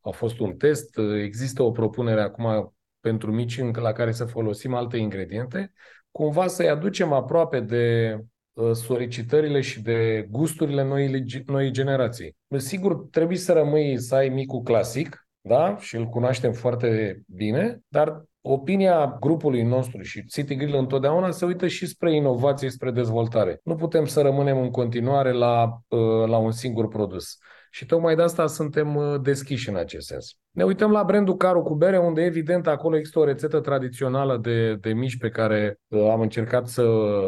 A 0.00 0.10
fost 0.10 0.38
un 0.38 0.56
test. 0.56 0.98
Există 1.22 1.62
o 1.62 1.70
propunere 1.70 2.20
acum 2.20 2.74
pentru 3.00 3.32
mici 3.32 3.60
la 3.72 3.92
care 3.92 4.12
să 4.12 4.24
folosim 4.24 4.74
alte 4.74 4.96
ingrediente, 4.96 5.72
cumva 6.10 6.46
să-i 6.46 6.68
aducem 6.68 7.12
aproape 7.12 7.60
de 7.60 8.16
Uh, 8.16 8.35
solicitările 8.72 9.60
și 9.60 9.82
de 9.82 10.28
gusturile 10.30 10.84
noii, 10.84 11.24
noi 11.46 11.70
generații. 11.70 12.36
Sigur, 12.56 13.08
trebuie 13.10 13.36
să 13.36 13.52
rămâi 13.52 14.00
să 14.00 14.14
ai 14.14 14.28
micul 14.28 14.62
clasic, 14.62 15.28
da? 15.40 15.76
Și 15.78 15.96
îl 15.96 16.06
cunoaștem 16.06 16.52
foarte 16.52 17.20
bine, 17.26 17.80
dar 17.88 18.24
opinia 18.40 19.16
grupului 19.20 19.62
nostru 19.62 20.02
și 20.02 20.24
City 20.24 20.54
Grill 20.54 20.74
întotdeauna 20.74 21.30
se 21.30 21.44
uită 21.44 21.66
și 21.66 21.86
spre 21.86 22.14
inovație, 22.14 22.70
spre 22.70 22.90
dezvoltare. 22.90 23.60
Nu 23.64 23.74
putem 23.74 24.04
să 24.04 24.20
rămânem 24.20 24.58
în 24.58 24.70
continuare 24.70 25.32
la, 25.32 25.78
uh, 25.88 26.26
la 26.26 26.36
un 26.36 26.50
singur 26.50 26.88
produs. 26.88 27.38
Și 27.76 27.86
tocmai 27.86 28.16
de 28.16 28.22
asta 28.22 28.46
suntem 28.46 28.94
uh, 28.94 29.20
deschiși 29.20 29.68
în 29.68 29.76
acest 29.76 30.06
sens. 30.06 30.36
Ne 30.50 30.64
uităm 30.64 30.90
la 30.90 31.02
brandul 31.02 31.36
Caro 31.36 31.62
cu 31.62 31.74
bere, 31.74 31.98
unde 31.98 32.22
evident 32.22 32.66
acolo 32.66 32.96
există 32.96 33.18
o 33.18 33.24
rețetă 33.24 33.60
tradițională 33.60 34.36
de, 34.36 34.74
de 34.74 34.92
mici 34.92 35.18
pe 35.18 35.28
care 35.28 35.80
uh, 35.88 36.08
am 36.10 36.20
încercat 36.20 36.66
să 36.66 36.82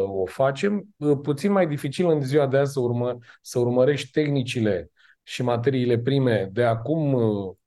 o 0.05 0.25
facem. 0.25 0.83
Uh, 0.97 1.17
puțin 1.21 1.51
mai 1.51 1.67
dificil 1.67 2.09
în 2.09 2.21
ziua 2.21 2.47
de 2.47 2.57
azi 2.57 2.73
să, 2.73 2.79
urmă, 2.79 3.17
să 3.41 3.59
urmărești 3.59 4.11
tehnicile 4.11 4.91
și 5.23 5.43
materiile 5.43 5.97
prime 5.97 6.49
de 6.51 6.63
acum 6.63 7.17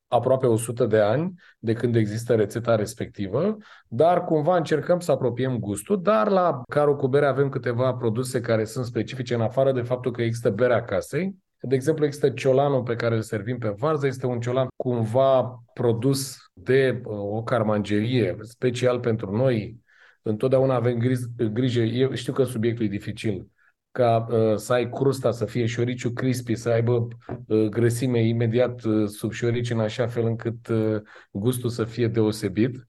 aproape 0.07 0.47
100 0.47 0.87
de 0.87 0.99
ani 0.99 1.35
de 1.59 1.73
când 1.73 1.97
există 1.97 2.35
rețeta 2.35 2.75
respectivă, 2.75 3.57
dar 3.89 4.25
cumva 4.25 4.57
încercăm 4.57 5.01
să 5.01 5.13
apropiem 5.13 5.59
gustul, 5.59 6.03
dar 6.03 6.29
la 6.29 6.63
Caro 6.69 6.97
cu 6.97 7.09
bere 7.09 7.27
avem 7.27 7.49
câteva 7.49 7.95
produse 7.95 8.41
care 8.41 8.65
sunt 8.65 8.85
specifice 8.85 9.35
în 9.35 9.41
afară 9.41 9.73
de 9.73 9.83
faptul 9.83 10.13
că 10.13 10.23
există 10.23 10.51
berea 10.51 10.85
casei, 10.85 11.41
de 11.65 11.75
exemplu, 11.75 12.05
există 12.05 12.31
ciolanul 12.31 12.83
pe 12.83 12.95
care 12.95 13.15
îl 13.15 13.23
servim 13.23 13.59
pe 13.59 13.69
varză, 13.69 14.07
este 14.07 14.27
un 14.27 14.41
ciolan 14.41 14.67
cumva 14.77 15.63
produs 15.75 16.37
de 16.53 17.01
uh, 17.05 17.17
o 17.17 17.43
carmangerie 17.43 18.37
special 18.41 19.01
pentru 19.01 19.37
noi. 19.37 19.81
Întotdeauna 20.23 20.75
avem 20.75 20.99
grijă, 21.53 21.81
eu 21.81 22.15
știu 22.15 22.33
că 22.33 22.45
subiectul 22.45 22.85
e 22.85 22.89
dificil, 22.89 23.47
ca 23.91 24.27
uh, 24.31 24.57
să 24.57 24.73
ai 24.73 24.91
crusta 24.91 25.31
să 25.31 25.45
fie 25.45 25.67
șoriciu 25.67 26.11
crispy, 26.11 26.55
să 26.55 26.69
aibă 26.69 27.09
uh, 27.47 27.67
grăsime 27.67 28.27
imediat 28.27 28.83
uh, 28.83 29.09
sub 29.09 29.33
șorici 29.33 29.71
în 29.71 29.81
așa 29.81 30.07
fel 30.07 30.25
încât 30.25 30.69
uh, 30.69 31.01
gustul 31.31 31.71
să 31.71 31.85
fie 31.85 32.09
deosebit. 32.09 32.87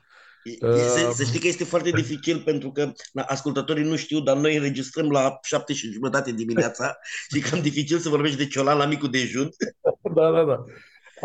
Să, 0.59 1.11
să 1.13 1.23
știi 1.23 1.39
că 1.39 1.47
este 1.47 1.63
foarte 1.63 1.89
dificil 1.89 2.41
pentru 2.45 2.71
că 2.71 2.91
na, 3.13 3.23
ascultătorii 3.23 3.83
nu 3.83 3.95
știu, 3.95 4.19
dar 4.19 4.37
noi 4.37 4.55
înregistrăm 4.55 5.09
la 5.09 5.37
șapte 5.41 5.73
și 5.73 5.91
jumătate 5.91 6.31
dimineața 6.31 6.97
și 7.33 7.41
cam 7.41 7.61
dificil 7.61 7.97
să 7.97 8.09
vorbești 8.09 8.37
de 8.37 8.47
ciolan 8.47 8.77
la 8.77 8.85
micul 8.85 9.09
dejun. 9.09 9.49
Da, 10.15 10.31
da, 10.31 10.43
da. 10.43 10.63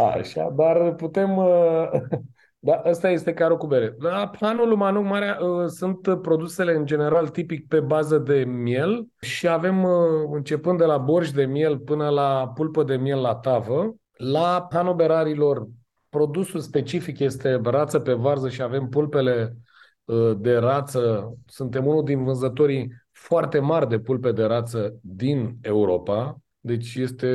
Așa, 0.05 0.55
dar 0.57 0.95
putem... 0.95 1.37
Uh, 1.37 1.89
da, 2.59 2.83
ăsta 2.87 3.11
este 3.11 3.33
carul 3.33 3.57
cu 3.57 3.67
bere. 3.67 3.95
La 3.99 4.29
planul 4.29 4.77
Manu 4.77 5.03
Marea 5.03 5.39
uh, 5.41 5.67
sunt 5.67 6.21
produsele 6.23 6.73
în 6.73 6.87
general 6.87 7.29
tipic 7.29 7.69
pe 7.69 7.81
bază 7.81 8.19
de 8.19 8.45
miel 8.45 9.07
și 9.21 9.49
avem 9.49 9.83
uh, 9.83 9.91
începând 10.33 10.79
de 10.79 10.85
la 10.85 10.99
borș 10.99 11.31
de 11.31 11.45
miel 11.45 11.79
până 11.79 12.09
la 12.09 12.51
pulpă 12.55 12.83
de 12.83 12.97
miel 12.97 13.21
la 13.21 13.35
tavă. 13.35 13.95
La 14.17 14.67
panoberarilor 14.71 15.67
produsul 16.09 16.61
specific 16.61 17.19
este 17.19 17.61
rață 17.65 17.99
pe 17.99 18.13
varză 18.13 18.49
și 18.49 18.63
avem 18.63 18.89
pulpele 18.89 19.57
uh, 20.05 20.33
de 20.39 20.57
rață. 20.57 21.35
Suntem 21.47 21.87
unul 21.87 22.05
din 22.05 22.25
vânzătorii 22.25 22.93
foarte 23.13 23.59
mari 23.59 23.89
de 23.89 23.99
pulpe 23.99 24.33
de 24.33 24.45
rață 24.45 24.99
din 25.01 25.57
Europa. 25.61 26.39
Deci 26.61 26.95
este 26.95 27.29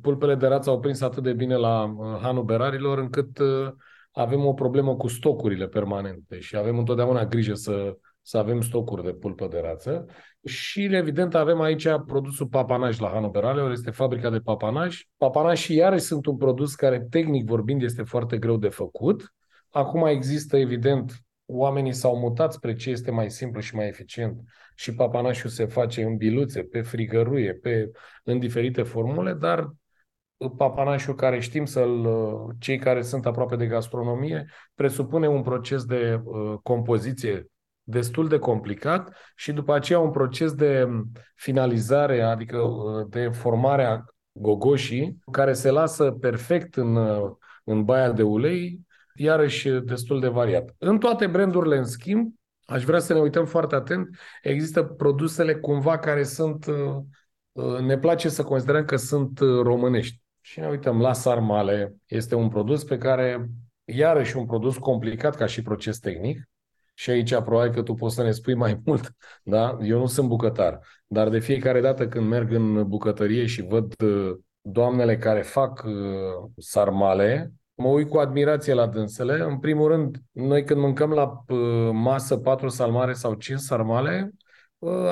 pulpele 0.00 0.34
de 0.34 0.46
rață 0.46 0.70
au 0.70 0.80
prins 0.80 1.00
atât 1.00 1.22
de 1.22 1.32
bine 1.32 1.56
la 1.56 1.84
uh, 1.84 2.18
hanul 2.20 2.44
berarilor 2.44 2.98
încât 2.98 3.38
uh, 3.38 3.72
avem 4.12 4.44
o 4.44 4.52
problemă 4.52 4.96
cu 4.96 5.08
stocurile 5.08 5.68
permanente 5.68 6.38
și 6.38 6.56
avem 6.56 6.78
întotdeauna 6.78 7.26
grijă 7.26 7.54
să, 7.54 7.96
să 8.22 8.38
avem 8.38 8.60
stocuri 8.60 9.02
de 9.02 9.12
pulpă 9.12 9.46
de 9.46 9.60
rață. 9.62 10.06
Și, 10.44 10.84
evident, 10.84 11.34
avem 11.34 11.60
aici 11.60 11.86
produsul 12.06 12.46
papanaj 12.46 12.98
la 12.98 13.08
Hanu 13.08 13.28
Beraleo, 13.28 13.72
este 13.72 13.90
fabrica 13.90 14.30
de 14.30 14.38
papanaj. 14.38 15.02
Papanaj 15.16 15.58
și 15.58 15.74
iarăși 15.74 16.04
sunt 16.04 16.26
un 16.26 16.36
produs 16.36 16.74
care, 16.74 17.06
tehnic 17.10 17.46
vorbind, 17.46 17.82
este 17.82 18.02
foarte 18.02 18.38
greu 18.38 18.56
de 18.56 18.68
făcut. 18.68 19.34
Acum 19.70 20.06
există, 20.06 20.56
evident, 20.56 21.12
oamenii 21.46 21.92
s-au 21.92 22.18
mutat 22.18 22.52
spre 22.52 22.74
ce 22.74 22.90
este 22.90 23.10
mai 23.10 23.30
simplu 23.30 23.60
și 23.60 23.74
mai 23.74 23.86
eficient 23.86 24.40
și 24.74 24.94
papanașul 24.94 25.50
se 25.50 25.66
face 25.66 26.02
în 26.02 26.16
biluțe, 26.16 26.62
pe 26.62 26.80
frigăruie, 26.80 27.52
pe, 27.52 27.90
în 28.24 28.38
diferite 28.38 28.82
formule, 28.82 29.32
dar 29.32 29.74
papanașul 30.56 31.14
care 31.14 31.40
știm 31.40 31.64
să-l, 31.64 32.08
cei 32.58 32.78
care 32.78 33.02
sunt 33.02 33.26
aproape 33.26 33.56
de 33.56 33.66
gastronomie, 33.66 34.46
presupune 34.74 35.28
un 35.28 35.42
proces 35.42 35.84
de 35.84 36.20
uh, 36.24 36.54
compoziție 36.62 37.46
destul 37.82 38.28
de 38.28 38.38
complicat 38.38 39.16
și 39.36 39.52
după 39.52 39.74
aceea 39.74 39.98
un 39.98 40.10
proces 40.10 40.52
de 40.52 40.88
finalizare, 41.34 42.22
adică 42.22 42.58
uh, 42.58 43.06
de 43.08 43.28
formare 43.28 43.84
a 43.84 44.04
gogoșii, 44.32 45.18
care 45.30 45.52
se 45.52 45.70
lasă 45.70 46.10
perfect 46.10 46.76
în, 46.76 46.96
uh, 46.96 47.30
în 47.64 47.84
baia 47.84 48.12
de 48.12 48.22
ulei, 48.22 48.80
iarăși 49.14 49.70
destul 49.70 50.20
de 50.20 50.28
variat. 50.28 50.74
În 50.78 50.98
toate 50.98 51.26
brandurile, 51.26 51.76
în 51.76 51.84
schimb, 51.84 52.34
aș 52.64 52.84
vrea 52.84 52.98
să 52.98 53.12
ne 53.12 53.20
uităm 53.20 53.44
foarte 53.44 53.74
atent, 53.74 54.08
există 54.42 54.82
produsele 54.82 55.54
cumva 55.54 55.98
care 55.98 56.22
sunt, 56.22 56.66
ne 57.80 57.98
place 57.98 58.28
să 58.28 58.44
considerăm 58.44 58.84
că 58.84 58.96
sunt 58.96 59.38
românești. 59.38 60.20
Și 60.40 60.60
ne 60.60 60.68
uităm 60.68 61.00
la 61.00 61.12
sarmale, 61.12 61.96
este 62.06 62.34
un 62.34 62.48
produs 62.48 62.84
pe 62.84 62.98
care, 62.98 63.50
iarăși 63.84 64.36
un 64.36 64.46
produs 64.46 64.76
complicat 64.76 65.36
ca 65.36 65.46
și 65.46 65.62
proces 65.62 65.98
tehnic, 65.98 66.48
și 66.94 67.10
aici 67.10 67.34
probabil 67.34 67.72
că 67.72 67.82
tu 67.82 67.94
poți 67.94 68.14
să 68.14 68.22
ne 68.22 68.30
spui 68.30 68.54
mai 68.54 68.80
mult, 68.84 69.14
da? 69.42 69.78
Eu 69.82 69.98
nu 69.98 70.06
sunt 70.06 70.28
bucătar, 70.28 70.80
dar 71.06 71.28
de 71.28 71.38
fiecare 71.38 71.80
dată 71.80 72.08
când 72.08 72.28
merg 72.28 72.52
în 72.52 72.88
bucătărie 72.88 73.46
și 73.46 73.62
văd 73.62 73.94
uh, 74.02 74.36
doamnele 74.60 75.18
care 75.18 75.42
fac 75.42 75.82
uh, 75.86 76.50
sarmale, 76.56 77.52
mă 77.74 77.88
uit 77.88 78.08
cu 78.08 78.18
admirație 78.18 78.74
la 78.74 78.86
dânsele. 78.86 79.42
În 79.42 79.58
primul 79.58 79.88
rând, 79.88 80.16
noi 80.30 80.64
când 80.64 80.80
mâncăm 80.80 81.10
la 81.10 81.44
uh, 81.48 81.90
masă 81.92 82.36
patru 82.36 82.68
salmare 82.68 83.12
sau 83.12 83.34
cinci 83.34 83.60
sarmale, 83.60 84.32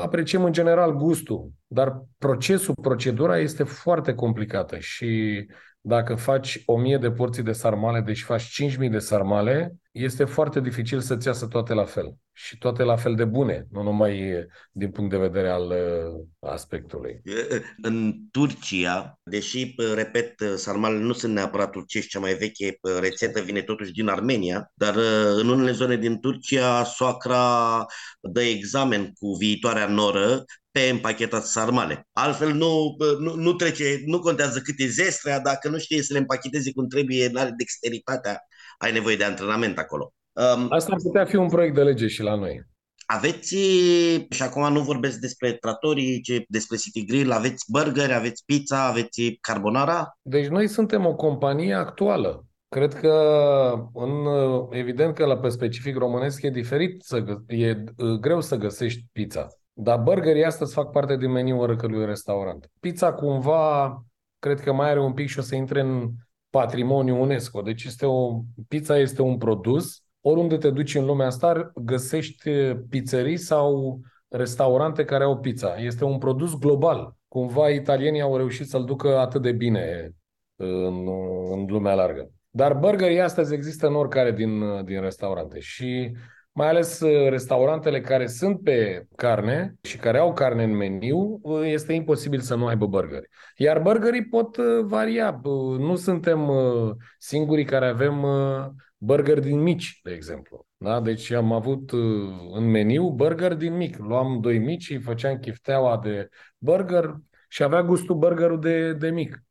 apreciem 0.02 0.44
în 0.44 0.52
general 0.52 0.96
gustul, 0.96 1.50
dar 1.66 2.04
procesul, 2.18 2.74
procedura 2.82 3.38
este 3.38 3.62
foarte 3.62 4.14
complicată 4.14 4.78
și 4.78 5.46
dacă 5.80 6.14
faci 6.14 6.62
1000 6.66 6.98
de 6.98 7.10
porții 7.10 7.42
de 7.42 7.52
sarmale, 7.52 8.00
deci 8.00 8.22
faci 8.22 8.42
5000 8.42 8.88
de 8.88 8.98
sarmale, 8.98 9.74
este 9.90 10.24
foarte 10.24 10.60
dificil 10.60 11.00
să-ți 11.00 11.26
iasă 11.26 11.46
toate 11.46 11.72
la 11.72 11.84
fel. 11.84 12.14
Și 12.32 12.58
toate 12.58 12.82
la 12.82 12.96
fel 12.96 13.14
de 13.14 13.24
bune, 13.24 13.66
nu 13.70 13.82
numai 13.82 14.46
din 14.72 14.90
punct 14.90 15.10
de 15.10 15.16
vedere 15.16 15.50
al 15.50 15.66
uh, 15.66 16.50
aspectului. 16.50 17.20
În 17.82 18.14
Turcia, 18.30 19.18
deși, 19.22 19.74
repet, 19.94 20.34
sarmalele 20.56 21.02
nu 21.02 21.12
sunt 21.12 21.32
neapărat 21.32 21.70
turcești, 21.70 22.10
cea 22.10 22.18
mai 22.18 22.34
veche 22.34 22.78
rețetă 23.00 23.40
vine 23.40 23.62
totuși 23.62 23.92
din 23.92 24.08
Armenia, 24.08 24.70
dar 24.74 24.96
uh, 24.96 25.34
în 25.36 25.48
unele 25.48 25.72
zone 25.72 25.96
din 25.96 26.20
Turcia, 26.20 26.84
soacra 26.84 27.86
dă 28.20 28.42
examen 28.42 29.12
cu 29.12 29.34
viitoarea 29.38 29.86
noră 29.86 30.44
pe 30.70 30.80
împachetat 30.80 31.46
sarmale. 31.46 32.06
Altfel 32.12 32.52
nu, 32.52 32.96
nu, 33.18 33.34
nu 33.34 33.52
trece, 33.52 34.02
nu 34.04 34.20
contează 34.20 34.60
cât 34.60 34.74
e 34.78 34.86
zestrea, 34.86 35.40
dacă 35.40 35.68
nu 35.68 35.78
știe 35.78 36.02
să 36.02 36.12
le 36.12 36.18
împacheteze 36.18 36.72
cum 36.72 36.86
trebuie, 36.86 37.28
nu 37.28 37.40
are 37.40 37.54
dexteritatea, 37.56 38.40
ai 38.80 38.92
nevoie 38.92 39.16
de 39.16 39.24
antrenament 39.24 39.78
acolo. 39.78 40.12
Um, 40.32 40.66
Asta 40.70 40.92
ar 40.92 40.98
putea 41.02 41.24
fi 41.24 41.36
un 41.36 41.48
proiect 41.48 41.74
de 41.74 41.82
lege 41.82 42.06
și 42.06 42.22
la 42.22 42.34
noi. 42.34 42.68
Aveți, 43.06 43.56
și 44.30 44.42
acum 44.42 44.72
nu 44.72 44.80
vorbesc 44.80 45.18
despre 45.18 45.52
tratorii, 45.52 46.20
ci 46.20 46.42
despre 46.48 46.76
City 46.76 47.04
Grill, 47.04 47.32
aveți 47.32 47.64
burgeri, 47.70 48.14
aveți 48.14 48.44
pizza, 48.44 48.86
aveți 48.86 49.38
carbonara? 49.40 50.18
Deci 50.22 50.46
noi 50.46 50.68
suntem 50.68 51.06
o 51.06 51.14
companie 51.14 51.74
actuală. 51.74 52.44
Cred 52.68 52.94
că, 52.94 53.14
în, 53.94 54.26
evident 54.70 55.14
că 55.14 55.24
la 55.24 55.38
pe 55.38 55.48
specific 55.48 55.96
românesc 55.96 56.42
e 56.42 56.50
diferit, 56.50 57.02
să, 57.02 57.24
e 57.46 57.84
greu 58.20 58.40
să 58.40 58.56
găsești 58.56 59.04
pizza. 59.12 59.46
Dar 59.72 59.98
burgerii 59.98 60.44
astăzi 60.44 60.72
fac 60.72 60.90
parte 60.90 61.16
din 61.16 61.30
meniul 61.30 61.58
oricărui 61.58 62.04
restaurant. 62.04 62.70
Pizza 62.80 63.12
cumva, 63.12 64.02
cred 64.38 64.60
că 64.60 64.72
mai 64.72 64.90
are 64.90 65.00
un 65.00 65.12
pic 65.12 65.28
și 65.28 65.38
o 65.38 65.42
să 65.42 65.54
intre 65.54 65.80
în 65.80 66.10
patrimoniu 66.50 67.20
UNESCO. 67.20 67.62
Deci 67.62 67.84
este 67.84 68.06
o, 68.06 68.40
pizza 68.68 68.98
este 68.98 69.22
un 69.22 69.38
produs. 69.38 70.02
Oriunde 70.20 70.56
te 70.56 70.70
duci 70.70 70.94
în 70.94 71.04
lumea 71.04 71.26
asta, 71.26 71.72
găsești 71.74 72.50
pizzerii 72.88 73.36
sau 73.36 74.00
restaurante 74.28 75.04
care 75.04 75.24
au 75.24 75.38
pizza. 75.38 75.76
Este 75.76 76.04
un 76.04 76.18
produs 76.18 76.58
global. 76.58 77.14
Cumva 77.28 77.68
italienii 77.68 78.20
au 78.20 78.36
reușit 78.36 78.68
să-l 78.68 78.84
ducă 78.84 79.18
atât 79.18 79.42
de 79.42 79.52
bine 79.52 80.10
în, 80.56 81.08
în 81.52 81.64
lumea 81.68 81.94
largă. 81.94 82.30
Dar 82.50 82.74
burgerii 82.74 83.20
astăzi 83.20 83.54
există 83.54 83.86
în 83.86 83.94
oricare 83.94 84.32
din, 84.32 84.84
din 84.84 85.00
restaurante 85.00 85.58
și 85.60 86.12
mai 86.52 86.68
ales 86.68 87.00
uh, 87.00 87.28
restaurantele 87.28 88.00
care 88.00 88.26
sunt 88.26 88.62
pe 88.62 89.06
carne 89.16 89.74
și 89.82 89.96
care 89.96 90.18
au 90.18 90.32
carne 90.32 90.62
în 90.62 90.76
meniu, 90.76 91.38
uh, 91.42 91.60
este 91.64 91.92
imposibil 91.92 92.40
să 92.40 92.54
nu 92.54 92.66
aibă 92.66 92.86
burgeri. 92.86 93.28
Iar 93.56 93.80
burgerii 93.80 94.24
pot 94.24 94.56
uh, 94.56 94.64
varia. 94.82 95.40
Nu 95.78 95.96
suntem 95.96 96.50
singurii 97.18 97.64
care 97.64 97.86
avem 97.86 98.26
burger 98.96 99.40
din 99.40 99.60
mici, 99.60 100.00
de 100.02 100.12
exemplu. 100.12 100.66
Da? 100.76 101.00
Deci 101.00 101.30
am 101.30 101.52
avut 101.52 101.90
în 102.52 102.70
meniu 102.70 103.10
burger 103.10 103.54
din 103.54 103.76
mic. 103.76 103.98
Luam 103.98 104.40
doi 104.40 104.58
mici 104.58 104.82
și 104.82 104.98
făceam 104.98 105.38
chifteaua 105.38 106.00
de 106.02 106.28
burger 106.58 107.14
și 107.48 107.62
avea 107.62 107.82
gustul 107.82 108.16
burgerul 108.16 108.60
de, 108.60 108.92
de 108.92 109.10
mic. 109.10 109.42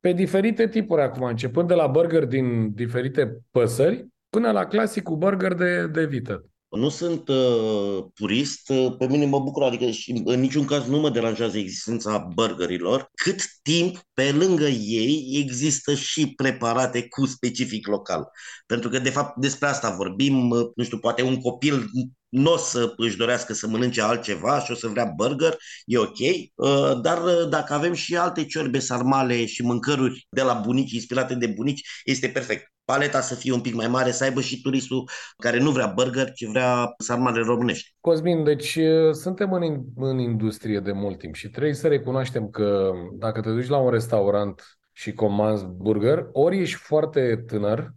Pe 0.00 0.12
diferite 0.12 0.68
tipuri 0.68 1.02
acum, 1.02 1.22
începând 1.22 1.68
de 1.68 1.74
la 1.74 1.86
burger 1.86 2.24
din 2.24 2.74
diferite 2.74 3.40
păsări, 3.50 4.06
până 4.30 4.50
la 4.50 4.66
clasicul 4.66 5.16
burger 5.16 5.54
de, 5.54 5.86
de 5.86 6.04
vită. 6.04 6.44
Nu 6.68 6.88
sunt 6.88 7.28
uh, 7.28 8.04
purist, 8.14 8.68
uh, 8.68 8.96
pe 8.98 9.06
mine 9.06 9.26
mă 9.26 9.40
bucur, 9.40 9.62
adică 9.62 9.90
și 9.90 10.22
în 10.24 10.40
niciun 10.40 10.64
caz 10.64 10.86
nu 10.86 10.98
mă 11.00 11.10
deranjează 11.10 11.58
existența 11.58 12.18
burgerilor, 12.34 13.10
cât 13.14 13.40
timp 13.62 14.00
pe 14.14 14.32
lângă 14.32 14.66
ei 14.66 15.42
există 15.44 15.94
și 15.94 16.34
preparate 16.34 17.08
cu 17.08 17.26
specific 17.26 17.86
local. 17.86 18.30
Pentru 18.66 18.88
că, 18.88 18.98
de 18.98 19.10
fapt, 19.10 19.36
despre 19.36 19.68
asta 19.68 19.94
vorbim, 19.96 20.50
uh, 20.50 20.66
nu 20.74 20.84
știu, 20.84 20.98
poate 20.98 21.22
un 21.22 21.40
copil 21.40 21.84
nu 22.28 22.52
o 22.52 22.56
să 22.56 22.92
își 22.96 23.16
dorească 23.16 23.52
să 23.52 23.66
mănânce 23.66 24.02
altceva 24.02 24.60
și 24.60 24.72
o 24.72 24.74
să 24.74 24.88
vrea 24.88 25.12
burger, 25.16 25.56
e 25.84 25.98
ok, 25.98 26.18
uh, 26.54 27.00
dar 27.02 27.24
uh, 27.24 27.48
dacă 27.48 27.72
avem 27.72 27.92
și 27.92 28.16
alte 28.16 28.44
ciorbe 28.44 28.78
sarmale 28.78 29.46
și 29.46 29.62
mâncăruri 29.62 30.26
de 30.30 30.42
la 30.42 30.54
bunici, 30.54 30.92
inspirate 30.92 31.34
de 31.34 31.46
bunici, 31.46 31.88
este 32.04 32.28
perfect 32.28 32.72
paleta 32.90 33.20
să 33.20 33.34
fie 33.34 33.52
un 33.52 33.60
pic 33.60 33.74
mai 33.74 33.88
mare, 33.88 34.10
să 34.10 34.24
aibă 34.24 34.40
și 34.40 34.60
turistul 34.60 35.08
care 35.36 35.58
nu 35.58 35.70
vrea 35.70 35.86
burger, 35.86 36.32
ci 36.32 36.44
vrea 36.44 36.94
sarmale 36.98 37.40
românești. 37.40 37.94
Cosmin, 38.00 38.44
deci 38.44 38.76
uh, 38.76 39.12
suntem 39.12 39.52
în, 39.52 39.84
în 39.96 40.18
industrie 40.18 40.80
de 40.80 40.92
mult 40.92 41.18
timp 41.18 41.34
și 41.34 41.48
trebuie 41.48 41.74
să 41.74 41.88
recunoaștem 41.88 42.48
că 42.48 42.90
dacă 43.18 43.40
te 43.40 43.50
duci 43.50 43.68
la 43.68 43.78
un 43.78 43.90
restaurant 43.90 44.78
și 44.92 45.12
comanzi 45.12 45.66
burger, 45.66 46.28
ori 46.32 46.60
ești 46.60 46.76
foarte 46.76 47.44
tânăr 47.46 47.94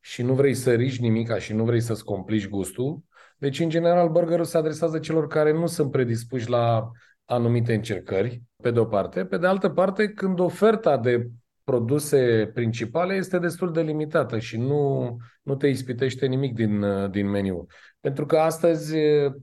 și 0.00 0.22
nu 0.22 0.34
vrei 0.34 0.54
să 0.54 0.72
rici 0.72 0.98
nimica 0.98 1.38
și 1.38 1.52
nu 1.52 1.64
vrei 1.64 1.80
să-ți 1.80 2.04
complici 2.04 2.48
gustul, 2.48 3.02
deci, 3.38 3.60
în 3.60 3.68
general, 3.68 4.08
burgerul 4.08 4.44
se 4.44 4.58
adresează 4.58 4.98
celor 4.98 5.26
care 5.26 5.52
nu 5.52 5.66
sunt 5.66 5.90
predispuși 5.90 6.50
la 6.50 6.90
anumite 7.24 7.74
încercări, 7.74 8.42
pe 8.62 8.70
de 8.70 8.78
o 8.78 8.84
parte. 8.84 9.24
Pe 9.24 9.36
de 9.36 9.46
altă 9.46 9.68
parte, 9.68 10.08
când 10.08 10.40
oferta 10.40 10.96
de 10.96 11.28
produse 11.68 12.50
principale 12.54 13.14
este 13.14 13.38
destul 13.38 13.72
de 13.72 13.80
limitată 13.80 14.38
și 14.38 14.56
nu, 14.56 15.16
nu 15.42 15.56
te 15.56 15.66
ispitește 15.66 16.26
nimic 16.26 16.54
din, 16.54 16.84
din 17.10 17.28
meniu. 17.28 17.66
Pentru 18.00 18.26
că 18.26 18.36
astăzi 18.36 18.96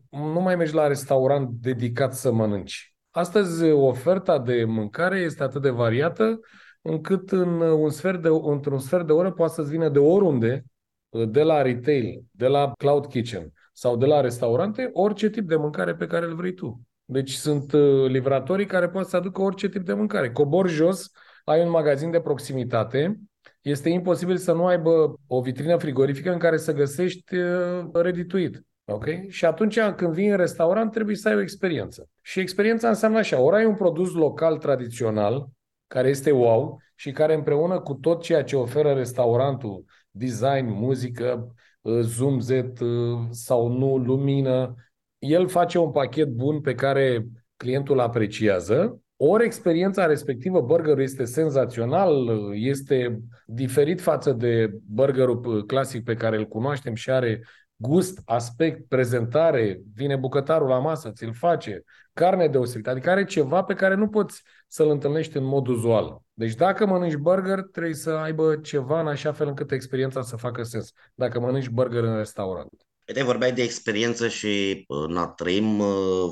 nu 0.09 0.39
mai 0.41 0.55
mergi 0.55 0.73
la 0.73 0.88
restaurant 0.88 1.49
dedicat 1.49 2.13
să 2.13 2.31
mănânci. 2.31 2.95
Astăzi 3.11 3.69
oferta 3.69 4.39
de 4.39 4.63
mâncare 4.63 5.19
este 5.19 5.43
atât 5.43 5.61
de 5.61 5.69
variată 5.69 6.39
încât 6.81 7.31
în 7.31 7.61
un 7.61 7.89
sfert 7.89 8.21
de, 8.21 8.29
într-un 8.41 8.79
sfert 8.79 9.05
de 9.05 9.11
oră 9.11 9.31
poate 9.31 9.53
să-ți 9.53 9.69
vină 9.69 9.89
de 9.89 9.99
oriunde, 9.99 10.63
de 11.09 11.43
la 11.43 11.61
retail, 11.61 12.23
de 12.31 12.47
la 12.47 12.71
cloud 12.77 13.05
kitchen, 13.05 13.53
sau 13.73 13.97
de 13.97 14.05
la 14.05 14.21
restaurante 14.21 14.89
orice 14.93 15.29
tip 15.29 15.47
de 15.47 15.55
mâncare 15.55 15.95
pe 15.95 16.07
care 16.07 16.25
îl 16.25 16.35
vrei 16.35 16.53
tu. 16.53 16.81
Deci 17.05 17.31
sunt 17.31 17.71
uh, 17.71 18.07
livratorii 18.07 18.65
care 18.65 18.89
pot 18.89 19.07
să 19.07 19.15
aducă 19.15 19.41
orice 19.41 19.69
tip 19.69 19.85
de 19.85 19.93
mâncare. 19.93 20.31
Cobor 20.31 20.69
jos, 20.69 21.11
ai 21.45 21.63
un 21.63 21.69
magazin 21.69 22.12
de 22.12 22.19
proximitate, 22.19 23.19
este 23.62 23.89
imposibil 23.89 24.38
să 24.38 24.51
nu 24.51 24.65
aibă 24.65 25.19
o 25.27 25.41
vitrină 25.41 25.77
frigorifică 25.77 26.31
în 26.31 26.38
care 26.38 26.58
să 26.58 26.73
găsești 26.73 27.36
uh, 27.36 27.89
redituit. 27.93 28.63
Ok? 28.86 29.05
Și 29.27 29.45
atunci 29.45 29.79
când 29.79 30.13
vii 30.13 30.27
în 30.27 30.38
restaurant 30.38 30.91
trebuie 30.91 31.15
să 31.15 31.27
ai 31.27 31.36
o 31.36 31.41
experiență. 31.41 32.10
Și 32.21 32.39
experiența 32.39 32.88
înseamnă 32.88 33.17
așa, 33.17 33.39
ori 33.39 33.55
ai 33.55 33.65
un 33.65 33.75
produs 33.75 34.13
local 34.13 34.58
tradițional, 34.58 35.47
care 35.88 36.10
este 36.10 36.31
wow 36.31 36.81
și 36.95 37.12
care 37.12 37.34
împreună 37.34 37.79
cu 37.79 37.93
tot 37.93 38.21
ceea 38.21 38.43
ce 38.43 38.55
oferă 38.55 38.93
restaurantul, 38.93 39.84
design, 40.12 40.65
muzică, 40.69 41.55
Uh, 41.86 42.01
zoom 42.01 42.39
Z 42.39 42.49
uh, 42.49 43.27
sau 43.29 43.67
nu, 43.67 43.97
lumină. 43.97 44.75
El 45.19 45.47
face 45.47 45.77
un 45.77 45.91
pachet 45.91 46.27
bun 46.27 46.62
pe 46.62 46.75
care 46.75 47.27
clientul 47.55 47.99
apreciază. 47.99 49.01
Ori 49.17 49.45
experiența 49.45 50.06
respectivă, 50.06 50.62
burgerul 50.62 51.01
este 51.01 51.25
senzațional, 51.25 52.28
este 52.54 53.19
diferit 53.45 54.01
față 54.01 54.32
de 54.32 54.71
burgerul 54.86 55.65
clasic 55.65 56.04
pe 56.04 56.13
care 56.13 56.38
îl 56.38 56.47
cunoaștem 56.47 56.93
și 56.95 57.12
are 57.12 57.41
gust, 57.75 58.21
aspect, 58.25 58.88
prezentare, 58.88 59.82
vine 59.93 60.15
bucătarul 60.15 60.67
la 60.67 60.80
masă, 60.80 61.12
ți-l 61.12 61.34
face, 61.34 61.84
carne 62.13 62.47
deosebită, 62.47 62.89
adică 62.89 63.10
are 63.10 63.23
ceva 63.23 63.63
pe 63.63 63.73
care 63.73 63.95
nu 63.95 64.08
poți 64.08 64.43
să-l 64.67 64.89
întâlnești 64.89 65.38
în 65.38 65.43
mod 65.43 65.67
uzual. 65.67 66.21
Deci 66.34 66.56
dacă 66.56 66.86
mănânci 66.86 67.15
burger, 67.15 67.62
trebuie 67.62 67.93
să 67.93 68.10
aibă 68.10 68.56
ceva 68.56 68.99
în 68.99 69.08
așa 69.08 69.32
fel 69.32 69.47
încât 69.47 69.71
experiența 69.71 70.21
să 70.21 70.36
facă 70.36 70.63
sens. 70.63 70.91
Dacă 71.13 71.39
mănânci 71.39 71.69
burger 71.69 72.04
în 72.04 72.17
restaurant. 72.17 72.71
Te 73.13 73.23
vorbeai 73.23 73.53
de 73.53 73.61
experiență 73.61 74.27
și 74.27 74.85
na, 75.07 75.27
trăim 75.27 75.77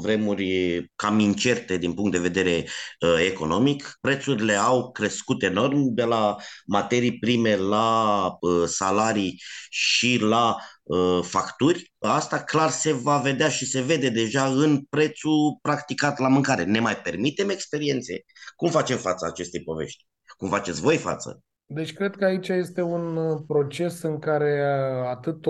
vremuri 0.01 0.91
cam 0.95 1.19
incerte 1.19 1.77
din 1.77 1.93
punct 1.93 2.11
de 2.11 2.19
vedere 2.19 2.67
economic. 3.25 3.97
Prețurile 4.01 4.53
au 4.53 4.91
crescut 4.91 5.43
enorm 5.43 5.93
de 5.93 6.03
la 6.03 6.35
materii 6.65 7.19
prime 7.19 7.55
la 7.55 8.29
salarii 8.65 9.41
și 9.69 10.17
la 10.21 10.55
facturi. 11.21 11.93
Asta 11.99 12.43
clar 12.43 12.69
se 12.69 12.91
va 12.91 13.17
vedea 13.17 13.49
și 13.49 13.65
se 13.65 13.81
vede 13.81 14.09
deja 14.09 14.45
în 14.45 14.83
prețul 14.89 15.57
practicat 15.61 16.19
la 16.19 16.27
mâncare. 16.27 16.63
Ne 16.63 16.79
mai 16.79 16.97
permitem 16.97 17.49
experiențe? 17.49 18.23
Cum 18.55 18.69
facem 18.69 18.97
față 18.97 19.25
acestei 19.25 19.63
povești? 19.63 20.05
Cum 20.37 20.49
faceți 20.49 20.81
voi 20.81 20.97
față? 20.97 21.43
Deci 21.73 21.93
cred 21.93 22.15
că 22.15 22.25
aici 22.25 22.47
este 22.47 22.81
un 22.81 23.15
uh, 23.15 23.41
proces 23.47 24.01
în 24.01 24.19
care 24.19 24.61
uh, 24.61 25.07
atât 25.09 25.45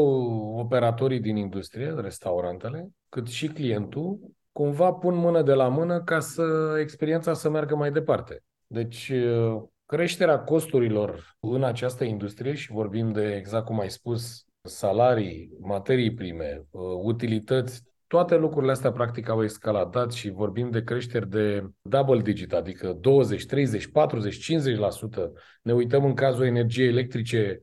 operatorii 0.56 1.20
din 1.20 1.36
industrie, 1.36 1.94
restaurantele, 1.98 2.90
cât 3.10 3.28
și 3.28 3.48
clientul, 3.48 4.20
cumva 4.52 4.94
pun 4.94 5.16
mână 5.16 5.42
de 5.42 5.54
la 5.54 5.68
mână 5.68 6.02
ca 6.02 6.20
să 6.20 6.76
experiența 6.80 7.34
să 7.34 7.50
meargă 7.50 7.76
mai 7.76 7.92
departe. 7.92 8.44
Deci 8.68 9.10
uh, 9.10 9.64
creșterea 9.86 10.40
costurilor 10.40 11.36
în 11.40 11.64
această 11.64 12.04
industrie 12.04 12.54
și 12.54 12.72
vorbim 12.72 13.12
de, 13.12 13.36
exact 13.36 13.66
cum 13.66 13.80
ai 13.80 13.90
spus, 13.90 14.46
salarii, 14.62 15.50
materii 15.60 16.14
prime, 16.14 16.66
utilități, 17.04 17.84
toate 18.14 18.36
lucrurile 18.36 18.72
astea 18.72 18.92
practic 18.92 19.30
au 19.30 19.44
escaladat 19.44 20.12
și 20.12 20.30
vorbim 20.30 20.70
de 20.70 20.84
creșteri 20.84 21.30
de 21.30 21.70
double 21.82 22.22
digit, 22.22 22.54
adică 22.54 22.98
20, 23.00 23.46
30, 23.46 23.88
40, 23.88 24.54
50%. 24.54 25.32
Ne 25.62 25.74
uităm 25.74 26.06
în 26.06 26.14
cazul 26.14 26.46
energiei 26.46 26.88
electrice, 26.88 27.62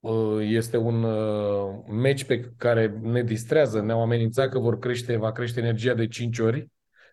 uh, 0.00 0.38
este 0.40 0.76
un 0.76 1.02
uh, 1.02 1.84
meci 1.90 2.24
pe 2.24 2.52
care 2.56 2.98
ne 3.02 3.22
distrează, 3.22 3.80
ne-au 3.80 4.02
amenințat 4.02 4.48
că 4.50 4.58
vor 4.58 4.78
crește, 4.78 5.16
va 5.16 5.32
crește 5.32 5.60
energia 5.60 5.94
de 5.94 6.06
5 6.06 6.38
ori, 6.38 6.68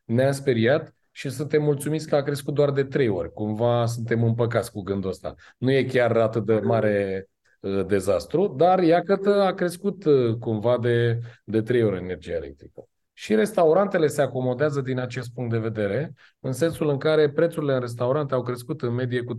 ne-a 0.06 0.32
speriat 0.32 0.96
și 1.12 1.30
suntem 1.30 1.64
mulțumiți 1.64 2.08
că 2.08 2.16
a 2.16 2.24
crescut 2.24 2.54
doar 2.54 2.72
de 2.72 2.84
3 2.84 3.08
ori. 3.08 3.34
Cumva 3.34 3.86
suntem 3.86 4.24
împăcați 4.24 4.72
cu 4.72 4.82
gândul 4.82 5.10
ăsta. 5.10 5.36
Nu 5.58 5.72
e 5.72 5.84
chiar 5.84 6.18
atât 6.18 6.46
de 6.46 6.60
mare 6.60 7.28
Uh, 7.28 7.37
dezastru, 7.86 8.48
dar 8.58 8.80
iată 8.80 9.42
a 9.42 9.54
crescut 9.54 10.06
uh, 10.06 10.36
cumva 10.40 10.78
de, 10.78 11.20
de 11.44 11.62
trei 11.62 11.84
ori 11.84 11.98
energia 11.98 12.34
electrică. 12.34 12.88
Și 13.14 13.36
restaurantele 13.36 14.08
se 14.08 14.22
acomodează 14.22 14.82
din 14.82 15.00
acest 15.00 15.34
punct 15.34 15.52
de 15.52 15.58
vedere, 15.58 16.14
în 16.40 16.52
sensul 16.52 16.90
în 16.90 16.98
care 16.98 17.30
prețurile 17.30 17.74
în 17.74 17.80
restaurante 17.80 18.34
au 18.34 18.44
crescut 18.44 18.82
în 18.82 18.94
medie 18.94 19.22
cu 19.22 19.36
30%. 19.36 19.38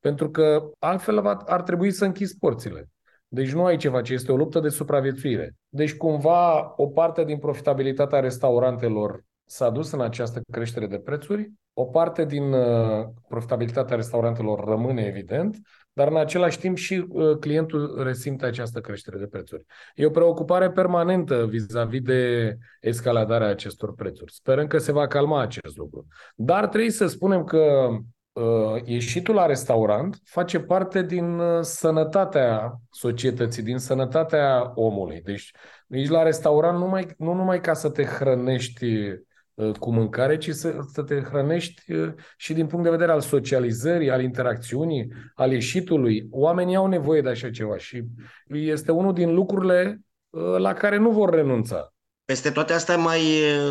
Pentru 0.00 0.30
că 0.30 0.70
altfel 0.78 1.18
ar 1.46 1.62
trebui 1.62 1.90
să 1.90 2.04
închizi 2.04 2.38
porțile. 2.38 2.88
Deci 3.28 3.52
nu 3.52 3.64
ai 3.64 3.76
ceva, 3.76 4.00
ci 4.02 4.10
este 4.10 4.32
o 4.32 4.36
luptă 4.36 4.60
de 4.60 4.68
supraviețuire. 4.68 5.54
Deci 5.68 5.96
cumva 5.96 6.72
o 6.76 6.86
parte 6.86 7.24
din 7.24 7.38
profitabilitatea 7.38 8.20
restaurantelor 8.20 9.24
s-a 9.44 9.70
dus 9.70 9.90
în 9.90 10.00
această 10.00 10.40
creștere 10.52 10.86
de 10.86 10.98
prețuri, 10.98 11.52
o 11.72 11.84
parte 11.84 12.24
din 12.24 12.52
uh, 12.52 13.06
profitabilitatea 13.28 13.96
restaurantelor 13.96 14.64
rămâne 14.64 15.02
evident, 15.02 15.58
dar 16.00 16.08
în 16.08 16.16
același 16.16 16.58
timp 16.58 16.76
și 16.76 17.06
uh, 17.08 17.36
clientul 17.36 18.02
resimte 18.02 18.46
această 18.46 18.80
creștere 18.80 19.18
de 19.18 19.26
prețuri. 19.26 19.64
E 19.94 20.06
o 20.06 20.10
preocupare 20.10 20.70
permanentă 20.70 21.46
vis-a-vis 21.46 22.00
de 22.00 22.56
escaladarea 22.80 23.48
acestor 23.48 23.94
prețuri. 23.94 24.32
Sperăm 24.32 24.66
că 24.66 24.78
se 24.78 24.92
va 24.92 25.06
calma 25.06 25.40
acest 25.40 25.76
lucru. 25.76 26.06
Dar 26.34 26.68
trebuie 26.68 26.90
să 26.90 27.06
spunem 27.06 27.44
că 27.44 27.88
uh, 28.32 28.82
ieșitul 28.84 29.34
la 29.34 29.46
restaurant 29.46 30.18
face 30.24 30.60
parte 30.60 31.02
din 31.02 31.38
uh, 31.38 31.60
sănătatea 31.60 32.80
societății, 32.90 33.62
din 33.62 33.78
sănătatea 33.78 34.72
omului. 34.74 35.20
Deci, 35.24 35.50
nici 35.86 36.08
la 36.08 36.22
restaurant 36.22 36.78
numai, 36.78 37.06
nu 37.18 37.32
numai 37.32 37.60
ca 37.60 37.72
să 37.72 37.90
te 37.90 38.04
hrănești 38.04 38.86
Uh, 38.86 39.29
cu 39.78 39.92
mâncare, 39.92 40.38
ci 40.38 40.50
să, 40.50 40.78
să 40.92 41.02
te 41.02 41.20
hrănești 41.20 41.92
uh, 41.92 42.12
și 42.36 42.52
din 42.52 42.66
punct 42.66 42.84
de 42.84 42.90
vedere 42.90 43.12
al 43.12 43.20
socializării, 43.20 44.10
al 44.10 44.22
interacțiunii, 44.22 45.08
al 45.34 45.52
ieșitului. 45.52 46.26
Oamenii 46.30 46.76
au 46.76 46.86
nevoie 46.86 47.20
de 47.20 47.28
așa 47.28 47.50
ceva 47.50 47.76
și 47.76 48.02
este 48.48 48.92
unul 48.92 49.12
din 49.12 49.34
lucrurile 49.34 50.00
uh, 50.30 50.56
la 50.58 50.72
care 50.72 50.96
nu 50.96 51.10
vor 51.10 51.30
renunța. 51.30 51.94
Peste 52.24 52.50
toate 52.50 52.72
astea 52.72 52.96
mai 52.96 53.20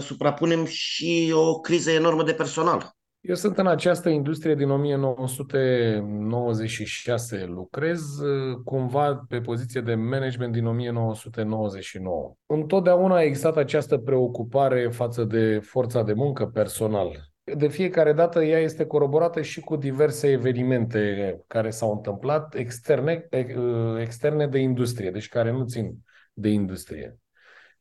suprapunem 0.01 0.65
și 0.65 1.31
o 1.35 1.59
criză 1.59 1.91
enormă 1.91 2.23
de 2.23 2.33
personal. 2.33 2.97
Eu 3.21 3.35
sunt 3.35 3.57
în 3.57 3.67
această 3.67 4.09
industrie 4.09 4.55
din 4.55 4.69
1996, 4.69 7.45
lucrez 7.45 8.19
uh, 8.19 8.55
cumva 8.63 9.25
pe 9.29 9.41
poziție 9.41 9.81
de 9.81 9.95
management 9.95 10.53
din 10.53 10.65
1999. 10.65 12.33
Întotdeauna 12.45 13.15
a 13.15 13.23
existat 13.23 13.57
această 13.57 13.97
preocupare 13.97 14.87
față 14.87 15.23
de 15.23 15.59
forța 15.59 16.03
de 16.03 16.13
muncă 16.13 16.45
personal. 16.45 17.27
De 17.57 17.67
fiecare 17.67 18.13
dată 18.13 18.43
ea 18.43 18.59
este 18.59 18.85
coroborată 18.85 19.41
și 19.41 19.59
cu 19.59 19.75
diverse 19.75 20.27
evenimente 20.27 21.35
care 21.47 21.69
s-au 21.69 21.91
întâmplat 21.91 22.55
externe, 22.55 23.27
uh, 23.31 24.01
externe 24.01 24.47
de 24.47 24.59
industrie, 24.59 25.11
deci 25.11 25.27
care 25.27 25.51
nu 25.51 25.65
țin 25.65 25.97
de 26.33 26.49
industrie. 26.49 27.17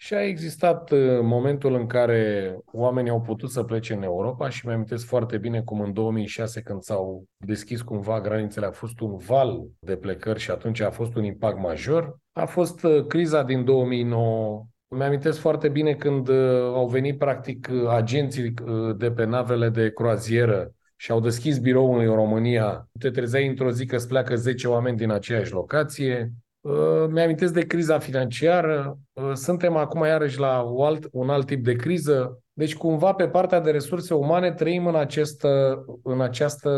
Și 0.01 0.15
a 0.15 0.23
existat 0.23 0.91
uh, 0.91 0.99
momentul 1.23 1.75
în 1.75 1.87
care 1.87 2.55
oamenii 2.73 3.11
au 3.11 3.21
putut 3.21 3.51
să 3.51 3.63
plece 3.63 3.95
în 3.95 4.03
Europa 4.03 4.49
și 4.49 4.67
mi-am 4.67 4.85
foarte 4.85 5.39
bine 5.39 5.63
cum 5.63 5.81
în 5.81 5.93
2006 5.93 6.61
când 6.61 6.83
s-au 6.83 7.25
deschis 7.37 7.83
cumva 7.83 8.21
granițele 8.21 8.67
a 8.67 8.71
fost 8.71 9.01
un 9.01 9.17
val 9.17 9.67
de 9.79 9.97
plecări 9.97 10.39
și 10.39 10.51
atunci 10.51 10.81
a 10.81 10.91
fost 10.91 11.15
un 11.15 11.25
impact 11.25 11.59
major. 11.59 12.19
A 12.33 12.45
fost 12.45 12.83
uh, 12.83 13.07
criza 13.07 13.43
din 13.43 13.65
2009 13.65 14.67
mi-amintesc 14.89 15.39
foarte 15.39 15.69
bine 15.69 15.95
când 15.95 16.29
uh, 16.29 16.61
au 16.61 16.87
venit 16.87 17.19
practic 17.19 17.71
agenții 17.89 18.55
de 18.97 19.11
pe 19.11 19.25
navele 19.25 19.69
de 19.69 19.91
croazieră 19.91 20.73
și 20.97 21.11
au 21.11 21.21
deschis 21.21 21.59
biroul 21.59 22.01
în 22.01 22.15
România. 22.15 22.89
Te 22.99 23.11
trezeai 23.11 23.47
într-o 23.47 23.71
zi 23.71 23.87
că 23.87 23.97
îți 23.97 24.09
pleacă 24.09 24.35
10 24.37 24.69
oameni 24.69 24.97
din 24.97 25.11
aceeași 25.11 25.53
locație. 25.53 26.33
Uh, 26.69 27.07
mi-amintesc 27.11 27.53
de 27.53 27.67
criza 27.67 27.99
financiară, 27.99 28.99
uh, 29.13 29.31
suntem 29.33 29.77
acum 29.77 30.05
iarăși 30.05 30.39
la 30.39 30.61
un 30.61 30.85
alt, 30.85 31.09
un 31.13 31.31
alt 31.31 31.47
tip 31.47 31.65
de 31.65 31.75
criză, 31.75 32.43
deci 32.53 32.77
cumva 32.77 33.13
pe 33.13 33.29
partea 33.29 33.61
de 33.61 33.71
resurse 33.71 34.15
umane 34.15 34.53
trăim 34.53 34.87
în, 34.87 34.95
această, 34.95 35.85
în 36.03 36.21
această 36.21 36.71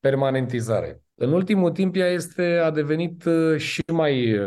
permanentizare. 0.00 1.02
În 1.14 1.32
ultimul 1.32 1.70
timp 1.70 1.96
ea 1.96 2.06
este, 2.06 2.60
a 2.64 2.70
devenit 2.70 3.24
uh, 3.24 3.56
și 3.56 3.82
mai, 3.92 4.40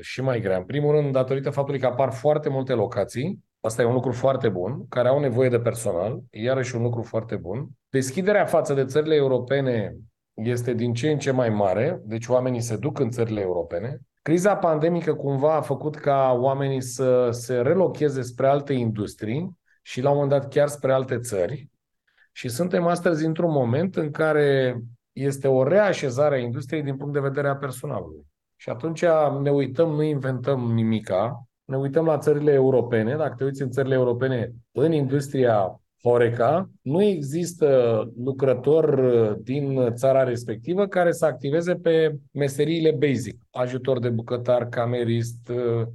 și 0.00 0.22
mai 0.22 0.40
grea. 0.40 0.56
În 0.56 0.64
primul 0.64 0.94
rând, 0.94 1.12
datorită 1.12 1.50
faptului 1.50 1.80
că 1.80 1.86
apar 1.86 2.12
foarte 2.12 2.48
multe 2.48 2.72
locații, 2.72 3.40
Asta 3.64 3.82
e 3.82 3.84
un 3.84 3.92
lucru 3.92 4.12
foarte 4.12 4.48
bun, 4.48 4.88
care 4.88 5.08
au 5.08 5.20
nevoie 5.20 5.48
de 5.48 5.60
personal, 5.60 6.20
iarăși 6.30 6.76
un 6.76 6.82
lucru 6.82 7.02
foarte 7.02 7.36
bun. 7.36 7.68
Deschiderea 7.88 8.44
față 8.44 8.74
de 8.74 8.84
țările 8.84 9.14
europene 9.14 9.96
este 10.34 10.72
din 10.72 10.94
ce 10.94 11.10
în 11.10 11.18
ce 11.18 11.30
mai 11.30 11.48
mare, 11.48 12.00
deci 12.04 12.26
oamenii 12.26 12.60
se 12.60 12.76
duc 12.76 12.98
în 12.98 13.10
țările 13.10 13.40
europene. 13.40 14.00
Criza 14.22 14.56
pandemică 14.56 15.14
cumva 15.14 15.54
a 15.54 15.60
făcut 15.60 15.94
ca 15.94 16.36
oamenii 16.40 16.82
să 16.82 17.28
se 17.30 17.60
relocheze 17.60 18.22
spre 18.22 18.46
alte 18.46 18.72
industrii 18.72 19.58
și 19.82 20.00
la 20.00 20.10
un 20.10 20.14
moment 20.14 20.40
dat 20.40 20.50
chiar 20.52 20.68
spre 20.68 20.92
alte 20.92 21.18
țări. 21.18 21.70
Și 22.32 22.48
suntem 22.48 22.86
astăzi 22.86 23.24
într-un 23.24 23.50
moment 23.50 23.96
în 23.96 24.10
care 24.10 24.80
este 25.12 25.48
o 25.48 25.68
reașezare 25.68 26.34
a 26.34 26.38
industriei 26.38 26.82
din 26.82 26.96
punct 26.96 27.12
de 27.12 27.20
vedere 27.20 27.48
a 27.48 27.56
personalului. 27.56 28.26
Și 28.56 28.70
atunci 28.70 29.04
ne 29.42 29.50
uităm, 29.50 29.90
nu 29.90 30.02
inventăm 30.02 30.60
nimica, 30.60 31.46
ne 31.64 31.76
uităm 31.76 32.04
la 32.04 32.18
țările 32.18 32.52
europene. 32.52 33.16
Dacă 33.16 33.34
te 33.34 33.44
uiți 33.44 33.62
în 33.62 33.70
țările 33.70 33.94
europene, 33.94 34.52
în 34.72 34.92
industria 34.92 35.81
Horeca, 36.02 36.70
nu 36.82 37.02
există 37.02 38.02
lucrător 38.24 38.98
uh, 38.98 39.36
din 39.42 39.94
țara 39.94 40.22
respectivă 40.22 40.86
care 40.86 41.12
să 41.12 41.24
activeze 41.26 41.74
pe 41.74 42.16
meseriile 42.32 42.90
basic. 42.90 43.42
Ajutor 43.50 43.98
de 43.98 44.08
bucătar, 44.08 44.68
camerist, 44.68 45.48
uh, 45.48 45.86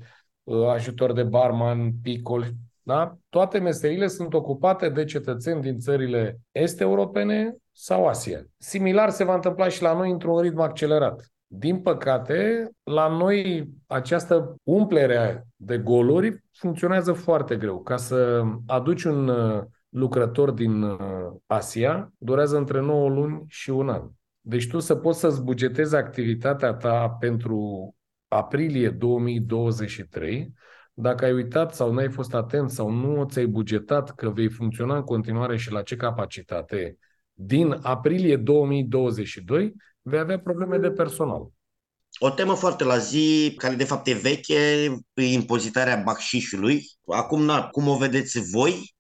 uh, 0.44 0.68
ajutor 0.68 1.14
de 1.14 1.24
barman, 1.24 1.92
picol. 2.02 2.48
Da? 2.84 3.18
Toate 3.30 3.60
meseriile 3.60 4.08
sunt 4.08 4.34
ocupate 4.34 4.90
de 4.90 5.04
cetățeni 5.04 5.62
din 5.62 5.80
țările 5.80 6.40
este 6.52 6.84
europene 6.84 7.56
sau 7.72 8.06
Asia. 8.06 8.42
Similar 8.58 9.10
se 9.10 9.24
va 9.24 9.34
întâmpla 9.34 9.70
și 9.70 9.82
la 9.82 9.94
noi 9.94 10.12
într-un 10.12 10.40
ritm 10.40 10.60
accelerat. 10.60 11.32
Din 11.48 11.80
păcate, 11.80 12.70
la 12.84 13.08
noi 13.08 13.70
această 13.88 14.56
umplere 14.64 15.48
de 15.56 15.78
goluri 15.78 16.44
funcționează 16.52 17.14
foarte 17.14 17.56
greu. 17.56 17.82
Ca 17.82 17.98
să 17.98 18.44
aduci 18.66 19.04
un 19.04 19.32
lucrător 19.98 20.52
din 20.52 20.82
uh, 20.82 21.00
Asia 21.46 22.14
durează 22.18 22.58
între 22.58 22.82
9 22.82 23.10
luni 23.10 23.44
și 23.48 23.70
un 23.70 23.90
an. 23.90 24.10
Deci 24.42 24.68
tu 24.68 24.80
să 24.80 24.96
poți 24.96 25.20
să-ți 25.20 25.42
bugetezi 25.42 25.96
activitatea 25.96 26.74
ta 26.74 27.10
pentru 27.10 27.96
aprilie 28.28 28.90
2023, 28.90 30.54
dacă 30.94 31.26
ai 31.26 31.34
uitat 31.34 31.76
sau 31.76 31.92
nu 31.92 31.98
ai 32.00 32.12
fost 32.12 32.34
atent 32.34 32.70
sau 32.70 32.90
nu 32.90 33.24
ți-ai 33.24 33.46
bugetat 33.46 34.16
că 34.16 34.30
vei 34.30 34.50
funcționa 34.50 34.96
în 34.96 35.04
continuare 35.04 35.58
și 35.58 35.72
la 35.72 35.82
ce 35.82 35.96
capacitate, 35.96 36.98
din 37.34 37.80
aprilie 37.82 38.38
2022 38.38 39.74
vei 40.02 40.20
avea 40.20 40.40
probleme 40.40 40.78
de 40.78 40.92
personal. 40.92 41.48
O 42.20 42.30
temă 42.30 42.54
foarte 42.54 42.84
la 42.84 42.98
zi, 42.98 43.54
care 43.58 43.76
de 43.76 43.84
fapt 43.84 44.08
e 44.08 44.14
veche, 44.14 44.96
impozitarea 45.14 46.02
bacșișului. 46.06 46.82
Acum, 47.06 47.42
na, 47.42 47.68
cum 47.68 47.88
o 47.88 47.98
vedeți 47.98 48.50
voi, 48.52 48.72
uh, 48.72 48.97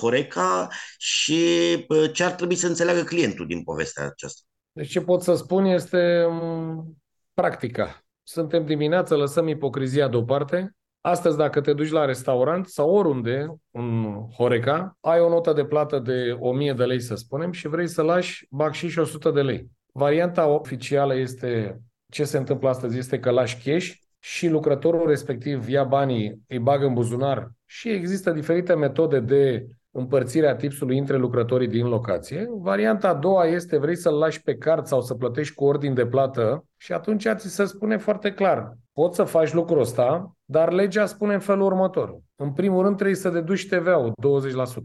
Horeca, 0.00 0.68
și 0.98 1.40
uh, 1.88 2.12
ce 2.12 2.24
ar 2.24 2.32
trebui 2.32 2.54
să 2.54 2.66
înțeleagă 2.66 3.02
clientul 3.02 3.46
din 3.46 3.62
povestea 3.62 4.04
aceasta? 4.04 4.40
Deci 4.72 4.90
ce 4.90 5.00
pot 5.00 5.22
să 5.22 5.34
spun 5.34 5.64
este 5.64 6.24
um, 6.24 6.96
practica. 7.34 8.02
Suntem 8.22 8.66
dimineața, 8.66 9.14
lăsăm 9.16 9.48
ipocrizia 9.48 10.08
deoparte. 10.08 10.76
Astăzi, 11.00 11.36
dacă 11.36 11.60
te 11.60 11.72
duci 11.72 11.90
la 11.90 12.04
restaurant 12.04 12.68
sau 12.68 12.90
oriunde, 12.90 13.46
în 13.70 14.14
Horeca, 14.36 14.96
ai 15.00 15.20
o 15.20 15.28
notă 15.28 15.52
de 15.52 15.64
plată 15.64 15.98
de 15.98 16.36
1000 16.40 16.72
de 16.72 16.84
lei, 16.84 17.00
să 17.00 17.14
spunem, 17.14 17.52
și 17.52 17.68
vrei 17.68 17.88
să 17.88 18.02
lași 18.02 18.46
bacșiș 18.50 18.96
100 18.96 19.30
de 19.30 19.42
lei. 19.42 19.70
Varianta 19.92 20.46
oficială 20.46 21.14
este 21.14 21.80
ce 22.10 22.24
se 22.24 22.38
întâmplă 22.38 22.68
astăzi 22.68 22.98
este 22.98 23.20
că 23.20 23.30
lași 23.30 23.62
cash 23.62 23.92
și 24.18 24.48
lucrătorul 24.48 25.06
respectiv 25.06 25.68
ia 25.68 25.84
banii, 25.84 26.42
îi 26.48 26.58
bagă 26.58 26.86
în 26.86 26.94
buzunar 26.94 27.50
și 27.66 27.88
există 27.88 28.30
diferite 28.30 28.74
metode 28.74 29.20
de 29.20 29.66
împărțire 29.90 30.48
a 30.48 30.56
tipsului 30.56 30.98
între 30.98 31.16
lucrătorii 31.16 31.68
din 31.68 31.86
locație. 31.86 32.46
Varianta 32.50 33.08
a 33.08 33.14
doua 33.14 33.44
este 33.44 33.78
vrei 33.78 33.96
să-l 33.96 34.14
lași 34.14 34.42
pe 34.42 34.56
card 34.56 34.86
sau 34.86 35.00
să 35.00 35.14
plătești 35.14 35.54
cu 35.54 35.64
ordin 35.64 35.94
de 35.94 36.06
plată 36.06 36.64
și 36.76 36.92
atunci 36.92 37.26
ți 37.36 37.48
se 37.48 37.64
spune 37.64 37.96
foarte 37.96 38.32
clar, 38.32 38.72
poți 38.92 39.16
să 39.16 39.24
faci 39.24 39.52
lucrul 39.52 39.80
ăsta, 39.80 40.32
dar 40.44 40.72
legea 40.72 41.06
spune 41.06 41.34
în 41.34 41.40
felul 41.40 41.64
următor. 41.64 42.18
În 42.36 42.52
primul 42.52 42.82
rând 42.82 42.94
trebuie 42.94 43.16
să 43.16 43.30
deduci 43.30 43.68
TVA-ul 43.68 44.12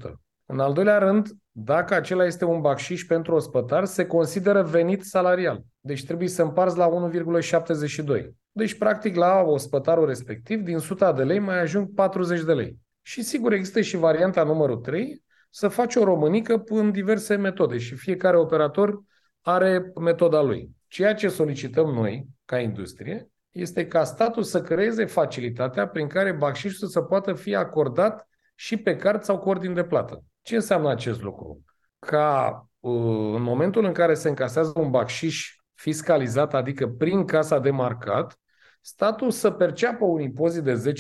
20%. 0.08 0.12
În 0.46 0.60
al 0.60 0.74
doilea 0.74 0.98
rând, 0.98 1.28
dacă 1.56 1.94
acela 1.94 2.26
este 2.26 2.46
un 2.46 2.62
bacșiș 2.62 3.04
pentru 3.04 3.36
ospătar, 3.36 3.86
se 3.86 4.06
consideră 4.06 4.64
venit 4.64 5.04
salarial. 5.04 5.64
Deci 5.80 6.06
trebuie 6.06 6.28
să 6.28 6.42
împarți 6.42 6.78
la 6.78 6.90
1,72. 6.90 8.26
Deci, 8.52 8.78
practic, 8.78 9.16
la 9.16 9.42
ospătarul 9.42 10.06
respectiv, 10.06 10.62
din 10.62 10.76
100 10.76 11.14
de 11.16 11.24
lei 11.24 11.40
mai 11.40 11.60
ajung 11.60 11.94
40 11.94 12.44
de 12.44 12.54
lei. 12.54 12.78
Și 13.02 13.22
sigur 13.22 13.54
există 13.54 13.82
și 13.82 13.98
varianta 13.98 14.44
numărul 14.44 14.78
3, 14.78 15.24
să 15.50 15.68
faci 15.68 15.96
o 15.96 16.04
românică 16.04 16.64
în 16.66 16.92
diverse 16.92 17.36
metode 17.36 17.78
și 17.78 17.96
fiecare 17.96 18.38
operator 18.38 19.04
are 19.42 19.92
metoda 20.00 20.42
lui. 20.42 20.70
Ceea 20.88 21.14
ce 21.14 21.28
solicităm 21.28 21.90
noi, 21.90 22.28
ca 22.46 22.60
industrie, 22.60 23.28
este 23.52 23.88
ca 23.88 24.04
statul 24.04 24.44
să 24.44 24.62
creeze 24.62 25.06
facilitatea 25.06 25.88
prin 25.88 26.08
care 26.08 26.32
bacșișul 26.32 26.88
să 26.88 27.02
poată 27.02 27.34
fi 27.34 27.56
acordat 27.56 28.28
și 28.56 28.78
pe 28.78 28.96
card 28.96 29.24
sau 29.24 29.40
cu 29.40 29.50
ordin 29.50 29.74
de 29.74 29.84
plată. 29.84 30.24
Ce 30.44 30.56
înseamnă 30.56 30.90
acest 30.90 31.22
lucru? 31.22 31.64
Ca 32.00 32.68
uh, 32.80 33.36
în 33.36 33.42
momentul 33.42 33.86
în 33.86 33.94
care 33.94 34.14
se 34.14 34.30
încasează 34.30 34.74
un 34.76 34.90
bacșiș 34.90 35.56
fiscalizat, 35.74 36.54
adică 36.54 36.88
prin 36.88 37.26
casa 37.26 37.60
de 37.60 37.70
marcat, 37.70 38.40
statul 38.82 39.32
să 39.32 39.52
perceapă 39.52 40.06
un 40.06 40.22
impozit 40.22 40.64
de 40.64 40.94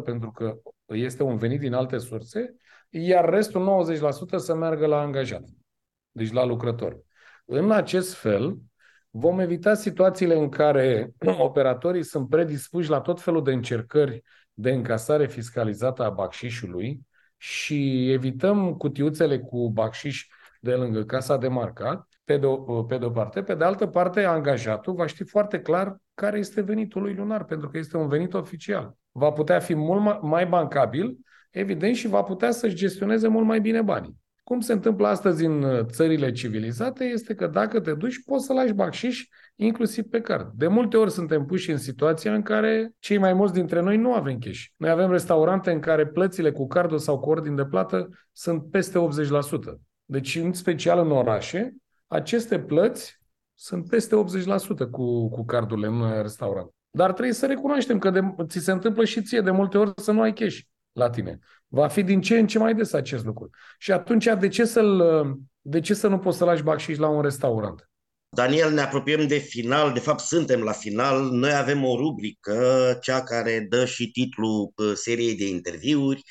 10% 0.00 0.02
pentru 0.04 0.30
că 0.30 0.54
este 0.86 1.22
un 1.22 1.36
venit 1.36 1.60
din 1.60 1.72
alte 1.72 1.98
surse, 1.98 2.56
iar 2.90 3.28
restul 3.28 3.86
90% 4.36 4.36
să 4.36 4.54
meargă 4.54 4.86
la 4.86 5.00
angajat, 5.00 5.44
deci 6.10 6.32
la 6.32 6.44
lucrător. 6.44 6.98
În 7.44 7.70
acest 7.70 8.14
fel, 8.14 8.58
vom 9.10 9.38
evita 9.38 9.74
situațiile 9.74 10.34
în 10.34 10.48
care 10.48 11.12
operatorii 11.38 12.02
sunt 12.04 12.28
predispuși 12.28 12.90
la 12.90 13.00
tot 13.00 13.20
felul 13.20 13.42
de 13.42 13.52
încercări 13.52 14.22
de 14.52 14.70
încasare 14.70 15.26
fiscalizată 15.26 16.04
a 16.04 16.10
bacșișului 16.10 17.00
și 17.46 18.10
evităm 18.12 18.74
cutiuțele 18.74 19.38
cu 19.38 19.70
bacșiș 19.70 20.26
de 20.60 20.74
lângă 20.74 21.04
casa 21.04 21.36
de 21.36 21.48
marcat, 21.48 22.08
pe 22.24 22.36
de, 22.36 22.46
o, 22.46 22.82
pe 22.82 22.98
de 22.98 23.04
o 23.04 23.10
parte. 23.10 23.42
Pe 23.42 23.54
de 23.54 23.64
altă 23.64 23.86
parte, 23.86 24.24
angajatul 24.24 24.94
va 24.94 25.06
ști 25.06 25.24
foarte 25.24 25.60
clar 25.60 25.96
care 26.14 26.38
este 26.38 26.60
venitul 26.60 27.02
lui 27.02 27.14
lunar, 27.14 27.44
pentru 27.44 27.68
că 27.68 27.78
este 27.78 27.96
un 27.96 28.08
venit 28.08 28.34
oficial. 28.34 28.96
Va 29.12 29.30
putea 29.30 29.58
fi 29.58 29.74
mult 29.74 30.22
mai 30.22 30.46
bancabil, 30.46 31.16
evident, 31.50 31.94
și 31.94 32.08
va 32.08 32.22
putea 32.22 32.50
să-și 32.50 32.74
gestioneze 32.74 33.28
mult 33.28 33.46
mai 33.46 33.60
bine 33.60 33.82
banii. 33.82 34.16
Cum 34.44 34.60
se 34.60 34.72
întâmplă 34.72 35.06
astăzi 35.06 35.44
în 35.44 35.62
uh, 35.62 35.84
țările 35.84 36.32
civilizate 36.32 37.04
este 37.04 37.34
că 37.34 37.46
dacă 37.46 37.80
te 37.80 37.94
duci, 37.94 38.24
poți 38.24 38.44
să 38.44 38.52
lași 38.52 38.72
bacșiș 38.72 39.26
inclusiv 39.56 40.04
pe 40.04 40.20
card. 40.20 40.50
De 40.54 40.66
multe 40.66 40.96
ori 40.96 41.10
suntem 41.10 41.44
puși 41.44 41.70
în 41.70 41.78
situația 41.78 42.34
în 42.34 42.42
care 42.42 42.94
cei 42.98 43.18
mai 43.18 43.32
mulți 43.32 43.52
dintre 43.52 43.80
noi 43.80 43.96
nu 43.96 44.12
avem 44.12 44.38
cash. 44.38 44.64
Noi 44.76 44.90
avem 44.90 45.10
restaurante 45.10 45.70
în 45.70 45.80
care 45.80 46.06
plățile 46.06 46.52
cu 46.52 46.66
cardul 46.66 46.98
sau 46.98 47.18
cu 47.18 47.30
ordin 47.30 47.54
de 47.54 47.64
plată 47.64 48.08
sunt 48.32 48.70
peste 48.70 48.98
80%. 48.98 49.80
Deci, 50.04 50.36
în 50.36 50.52
special 50.52 50.98
în 50.98 51.10
orașe, 51.10 51.74
aceste 52.06 52.58
plăți 52.58 53.20
sunt 53.54 53.88
peste 53.88 54.24
80% 54.86 54.90
cu, 54.90 55.28
cu 55.28 55.44
cardurile 55.44 55.86
în 55.86 56.22
restaurant. 56.22 56.70
Dar 56.90 57.12
trebuie 57.12 57.34
să 57.34 57.46
recunoaștem 57.46 57.98
că 57.98 58.10
de, 58.10 58.20
ți 58.46 58.58
se 58.58 58.72
întâmplă 58.72 59.04
și 59.04 59.22
ție 59.22 59.40
de 59.40 59.50
multe 59.50 59.78
ori 59.78 59.92
să 59.96 60.12
nu 60.12 60.20
ai 60.20 60.32
cash 60.32 60.58
la 60.94 61.10
tine. 61.10 61.38
Va 61.68 61.88
fi 61.88 62.02
din 62.02 62.20
ce 62.20 62.38
în 62.38 62.46
ce 62.46 62.58
mai 62.58 62.74
des 62.74 62.92
acest 62.92 63.24
lucru. 63.24 63.50
Și 63.78 63.92
atunci, 63.92 64.28
de 64.38 64.48
ce, 64.48 64.64
să-l, 64.64 65.02
de 65.60 65.80
ce 65.80 65.94
să 65.94 66.08
nu 66.08 66.18
poți 66.18 66.38
să 66.38 66.44
lași 66.44 66.62
bacșiș 66.62 66.96
la 66.96 67.08
un 67.08 67.22
restaurant? 67.22 67.88
Daniel, 68.28 68.72
ne 68.72 68.80
apropiem 68.80 69.26
de 69.26 69.38
final, 69.38 69.92
de 69.92 70.00
fapt 70.00 70.20
suntem 70.20 70.60
la 70.60 70.72
final. 70.72 71.30
Noi 71.30 71.54
avem 71.54 71.84
o 71.84 71.96
rubrică, 71.96 72.98
cea 73.02 73.22
care 73.22 73.66
dă 73.68 73.84
și 73.84 74.10
titlul 74.10 74.72
uh, 74.76 74.92
seriei 74.94 75.36
de 75.36 75.48
interviuri, 75.48 76.22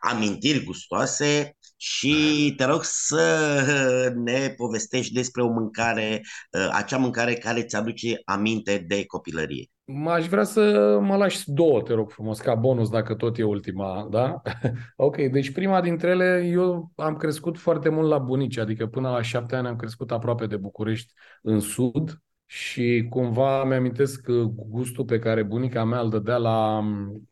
Amintiri 0.00 0.64
gustoase 0.64 1.56
și 1.76 2.54
te 2.56 2.64
rog 2.64 2.80
să 2.84 4.12
ne 4.24 4.54
povestești 4.56 5.12
despre 5.12 5.42
o 5.42 5.48
mâncare, 5.48 6.20
uh, 6.50 6.68
acea 6.72 6.96
mâncare 6.96 7.34
care 7.34 7.62
ți 7.62 7.76
aduce 7.76 8.20
aminte 8.24 8.84
de 8.86 9.04
copilărie. 9.04 9.70
Aș 10.06 10.26
vrea 10.26 10.44
să 10.44 10.98
mă 11.02 11.16
lași 11.16 11.50
două, 11.50 11.82
te 11.82 11.92
rog 11.92 12.10
frumos, 12.10 12.40
ca 12.40 12.54
bonus, 12.54 12.90
dacă 12.90 13.14
tot 13.14 13.38
e 13.38 13.42
ultima, 13.42 14.08
da? 14.10 14.42
ok, 14.96 15.16
deci 15.16 15.52
prima 15.52 15.80
dintre 15.80 16.10
ele, 16.10 16.48
eu 16.52 16.92
am 16.96 17.16
crescut 17.16 17.58
foarte 17.58 17.88
mult 17.88 18.08
la 18.08 18.18
bunici, 18.18 18.58
adică 18.58 18.86
până 18.86 19.10
la 19.10 19.22
șapte 19.22 19.56
ani 19.56 19.66
am 19.66 19.76
crescut 19.76 20.10
aproape 20.10 20.46
de 20.46 20.56
București, 20.56 21.12
în 21.42 21.60
sud, 21.60 22.22
și 22.46 23.06
cumva 23.10 23.64
mi-amintesc 23.64 24.30
gustul 24.68 25.04
pe 25.04 25.18
care 25.18 25.42
bunica 25.42 25.84
mea 25.84 26.00
îl 26.00 26.10
dădea 26.10 26.36
la, 26.36 26.84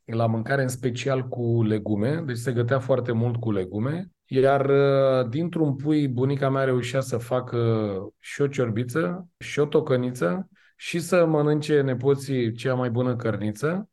la 0.04 0.26
mâncare, 0.26 0.62
în 0.62 0.68
special 0.68 1.28
cu 1.28 1.62
legume, 1.62 2.22
deci 2.26 2.36
se 2.36 2.52
gătea 2.52 2.78
foarte 2.78 3.12
mult 3.12 3.36
cu 3.36 3.52
legume, 3.52 4.10
iar 4.26 4.70
dintr-un 5.22 5.76
pui 5.76 6.08
bunica 6.08 6.50
mea 6.50 6.64
reușea 6.64 7.00
să 7.00 7.16
facă 7.16 7.58
și 8.18 8.40
o 8.40 8.46
ciorbiță, 8.46 9.28
și 9.38 9.58
o 9.58 9.64
tocăniță, 9.64 10.48
și 10.80 11.00
să 11.00 11.26
mănânce 11.26 11.80
nepoții 11.80 12.52
cea 12.52 12.74
mai 12.74 12.90
bună 12.90 13.16
cărniță. 13.16 13.88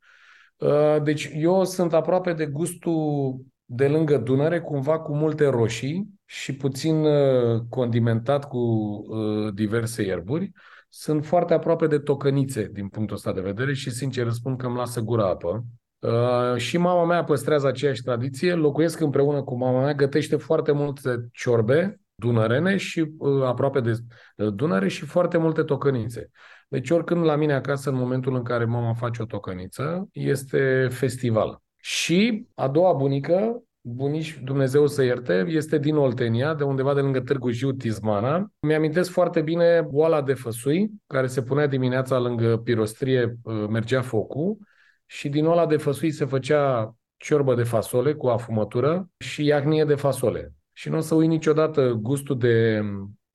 Uh, 0.58 1.02
deci 1.04 1.30
eu 1.34 1.64
sunt 1.64 1.94
aproape 1.94 2.34
de 2.34 2.46
gustul 2.46 3.36
de 3.66 3.88
lângă 3.88 4.18
Dunăre, 4.18 4.62
cumva 4.62 5.00
cu 5.00 5.16
multe 5.16 5.46
roșii 5.48 6.08
și 6.26 6.56
puțin 6.56 7.04
uh, 7.04 7.62
condimentat 7.70 8.48
cu 8.48 8.58
uh, 8.58 9.54
diverse 9.54 10.04
ierburi. 10.04 10.52
Sunt 10.90 11.26
foarte 11.26 11.54
aproape 11.54 11.88
de 11.88 12.00
tocănițe 12.00 12.70
din 12.74 12.88
punctul 12.88 13.16
ăsta 13.16 13.34
de 13.34 13.42
vedere 13.42 13.74
și 13.74 13.90
sincer 13.90 14.30
spun 14.30 14.56
că 14.56 14.66
îmi 14.66 14.76
lasă 14.76 15.02
gura 15.02 15.28
apă. 15.28 15.64
Uh, 16.00 16.56
și 16.56 16.78
mama 16.78 17.06
mea 17.06 17.24
păstrează 17.24 17.68
aceeași 17.68 18.02
tradiție, 18.02 18.54
locuiesc 18.54 19.00
împreună 19.00 19.44
cu 19.44 19.58
mama 19.58 19.82
mea, 19.82 19.94
gătește 19.94 20.36
foarte 20.36 20.72
multe 20.72 21.28
ciorbe 21.32 22.00
dunărene 22.16 22.78
și 22.78 23.14
uh, 23.18 23.44
aproape 23.44 23.80
de 23.80 23.98
Dunăre 24.36 24.88
și 24.88 25.06
foarte 25.06 25.38
multe 25.38 25.64
tocănițe. 25.64 26.30
Deci 26.76 26.90
oricând 26.90 27.24
la 27.24 27.36
mine 27.36 27.54
acasă, 27.54 27.90
în 27.90 27.96
momentul 27.96 28.36
în 28.36 28.44
care 28.44 28.66
mama 28.66 28.94
face 28.94 29.22
o 29.22 29.26
tocăniță, 29.26 30.10
este 30.12 30.88
festival. 30.92 31.62
Și 31.78 32.48
a 32.56 32.68
doua 32.68 32.94
bunică, 32.94 33.64
bunici, 33.82 34.40
Dumnezeu 34.44 34.88
să 34.88 35.04
ierte, 35.04 35.46
este 35.48 35.78
din 35.78 35.96
Oltenia, 35.96 36.54
de 36.54 36.64
undeva 36.64 36.94
de 36.94 37.00
lângă 37.00 37.20
Târgu 37.20 37.50
Jiu, 37.50 37.72
Tizmana. 37.72 38.52
Mi-amintesc 38.60 39.12
foarte 39.12 39.42
bine 39.42 39.88
oala 39.92 40.22
de 40.22 40.34
făsui, 40.34 40.92
care 41.08 41.28
se 41.28 41.42
punea 41.42 41.68
dimineața 41.68 42.20
lângă 42.20 42.58
pirostrie, 42.58 43.38
uh, 43.44 43.66
mergea 43.70 44.02
focul, 44.02 44.58
și 45.06 45.30
din 45.30 45.46
oala 45.46 45.66
de 45.66 45.78
făsui 45.78 46.12
se 46.12 46.26
făcea 46.26 46.96
ciorbă 47.18 47.56
de 47.56 47.64
fasole 47.64 48.14
cu 48.14 48.28
afumătură 48.28 49.10
și 49.18 49.46
iacnie 49.46 49.86
de 49.86 49.96
fasole. 49.96 50.54
Și 50.74 50.90
nu 50.90 50.98
o 50.98 51.02
să 51.02 51.16
uit 51.16 51.30
niciodată 51.30 51.98
gustul 52.02 52.38
de 52.38 52.82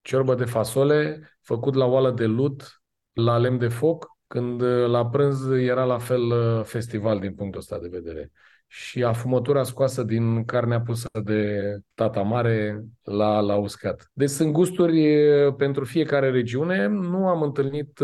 ciorbă 0.02 0.34
de 0.34 0.44
fasole 0.44 1.30
făcut 1.42 1.74
la 1.74 1.84
oală 1.84 2.10
de 2.10 2.24
lut, 2.24 2.79
la 3.24 3.36
lemn 3.36 3.58
de 3.58 3.68
foc, 3.68 4.06
când 4.26 4.60
uh, 4.60 4.86
la 4.86 5.06
prânz 5.06 5.50
era 5.50 5.84
la 5.84 5.98
fel 5.98 6.22
uh, 6.22 6.64
festival 6.64 7.18
din 7.18 7.34
punctul 7.34 7.60
ăsta 7.60 7.78
de 7.78 7.88
vedere. 7.90 8.30
Și 8.66 9.04
afumătura 9.04 9.62
scoasă 9.62 10.02
din 10.02 10.44
carnea 10.44 10.80
pusă 10.80 11.08
de 11.24 11.60
tata 11.94 12.22
mare 12.22 12.84
la, 13.02 13.40
la 13.40 13.56
uscat. 13.56 14.10
Deci 14.12 14.28
sunt 14.28 14.52
gusturi 14.52 15.28
uh, 15.28 15.54
pentru 15.54 15.84
fiecare 15.84 16.30
regiune. 16.30 16.86
Nu 16.86 17.28
am 17.28 17.42
întâlnit 17.42 17.98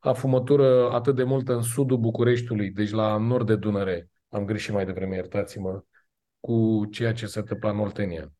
afumătură 0.00 0.90
atât 0.90 1.14
de 1.16 1.22
mult 1.22 1.48
în 1.48 1.62
sudul 1.62 1.98
Bucureștiului, 1.98 2.70
deci 2.70 2.90
la 2.90 3.16
nord 3.16 3.46
de 3.46 3.56
Dunăre. 3.56 4.08
Am 4.28 4.44
greșit 4.44 4.72
mai 4.72 4.84
devreme, 4.84 5.14
iertați-mă, 5.14 5.82
cu 6.40 6.86
ceea 6.90 7.12
ce 7.12 7.26
se 7.26 7.38
întâmplă 7.38 7.70
în 7.70 7.78
Oltenia. 7.78 8.32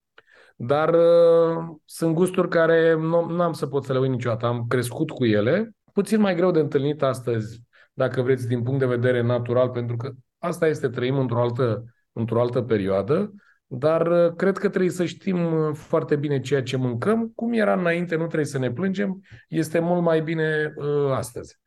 Dar 0.56 0.94
uh, 0.94 1.76
sunt 1.84 2.14
gusturi 2.14 2.48
care 2.48 2.94
nu, 2.94 3.24
nu 3.24 3.42
am 3.42 3.52
să 3.52 3.66
pot 3.66 3.84
să 3.84 3.92
le 3.92 3.98
uit 3.98 4.10
niciodată. 4.10 4.46
Am 4.46 4.66
crescut 4.68 5.10
cu 5.10 5.24
ele 5.24 5.74
puțin 5.92 6.20
mai 6.20 6.34
greu 6.34 6.50
de 6.50 6.60
întâlnit 6.60 7.02
astăzi, 7.02 7.62
dacă 7.92 8.22
vreți, 8.22 8.48
din 8.48 8.62
punct 8.62 8.78
de 8.78 8.86
vedere 8.86 9.22
natural, 9.22 9.68
pentru 9.70 9.96
că 9.96 10.10
asta 10.38 10.66
este, 10.66 10.88
trăim 10.88 11.18
într-o 11.18 11.40
altă, 11.40 11.84
într-o 12.12 12.40
altă 12.40 12.62
perioadă, 12.62 13.34
dar 13.66 14.06
uh, 14.06 14.34
cred 14.36 14.58
că 14.58 14.68
trebuie 14.68 14.90
să 14.90 15.04
știm 15.04 15.52
uh, 15.52 15.74
foarte 15.74 16.16
bine 16.16 16.40
ceea 16.40 16.62
ce 16.62 16.76
mâncăm. 16.76 17.32
Cum 17.34 17.52
era 17.52 17.72
înainte, 17.72 18.14
nu 18.16 18.26
trebuie 18.26 18.44
să 18.46 18.58
ne 18.58 18.72
plângem, 18.72 19.20
este 19.48 19.78
mult 19.78 20.02
mai 20.02 20.22
bine 20.22 20.74
uh, 20.76 21.12
astăzi. 21.12 21.60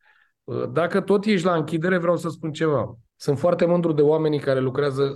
Uh, 0.44 0.70
dacă 0.72 1.02
tot 1.02 1.26
ești 1.26 1.46
la 1.46 1.56
închidere, 1.56 1.98
vreau 1.98 2.18
să 2.18 2.30
spun 2.30 2.52
ceva. 2.52 2.98
Sunt 3.16 3.40
foarte 3.40 3.66
mândru 3.66 3.92
de 3.92 4.02
oamenii 4.02 4.40
care 4.40 4.60
lucrează, 4.60 5.12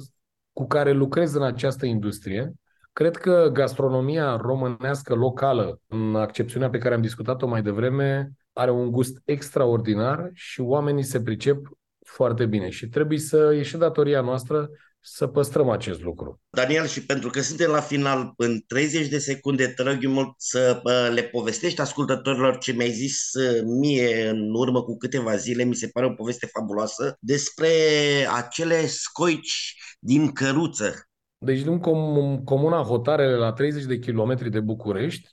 cu 0.54 0.68
care 0.68 0.92
lucrez 0.92 1.34
în 1.34 1.44
această 1.44 1.86
industrie. 1.86 2.54
Cred 2.94 3.16
că 3.16 3.50
gastronomia 3.54 4.36
românească 4.36 5.14
locală, 5.14 5.80
în 5.88 6.16
accepțiunea 6.16 6.70
pe 6.70 6.78
care 6.78 6.94
am 6.96 7.02
discutat-o 7.02 7.48
mai 7.48 7.62
devreme, 7.62 8.32
are 8.54 8.72
un 8.72 8.92
gust 8.92 9.22
extraordinar 9.26 10.30
și 10.34 10.62
oamenii 10.62 11.04
se 11.04 11.22
pricep 11.22 11.70
foarte 12.06 12.46
bine 12.46 12.70
și 12.70 12.88
trebuie 12.88 13.20
să 13.20 13.54
ieși 13.56 13.78
datoria 13.78 14.22
noastră 14.22 14.70
să 15.02 15.28
păstrăm 15.28 15.70
acest 15.70 16.02
lucru. 16.02 16.42
Daniel, 16.50 16.86
și 16.86 17.06
pentru 17.06 17.30
că 17.30 17.42
suntem 17.42 17.72
la 17.72 17.80
final, 17.80 18.34
în 18.38 18.60
30 18.68 19.08
de 19.08 19.18
secunde 19.18 19.68
te 19.68 19.84
rog 19.84 20.06
mult 20.06 20.34
să 20.38 20.82
le 21.14 21.24
povestești 21.24 21.82
ascultătorilor 21.82 22.58
ce 22.58 22.72
mi-ai 22.72 22.92
zis 22.92 23.34
uh, 23.34 23.62
mie 23.80 24.30
în 24.30 24.54
urmă 24.54 24.84
cu 24.84 24.98
câteva 24.98 25.36
zile, 25.36 25.64
mi 25.64 25.76
se 25.76 25.88
pare 25.88 26.06
o 26.06 26.14
poveste 26.14 26.46
fabuloasă, 26.46 27.18
despre 27.20 27.70
acele 28.36 28.86
scoici 28.86 29.76
din 30.00 30.32
căruță. 30.32 30.94
Deci 31.38 31.62
din 31.62 31.80
com- 31.80 32.44
comuna 32.44 32.82
Hotarele 32.82 33.36
la 33.36 33.54
30 33.54 33.84
de 33.84 34.00
kilometri 34.00 34.50
de 34.50 34.60
București, 34.60 35.30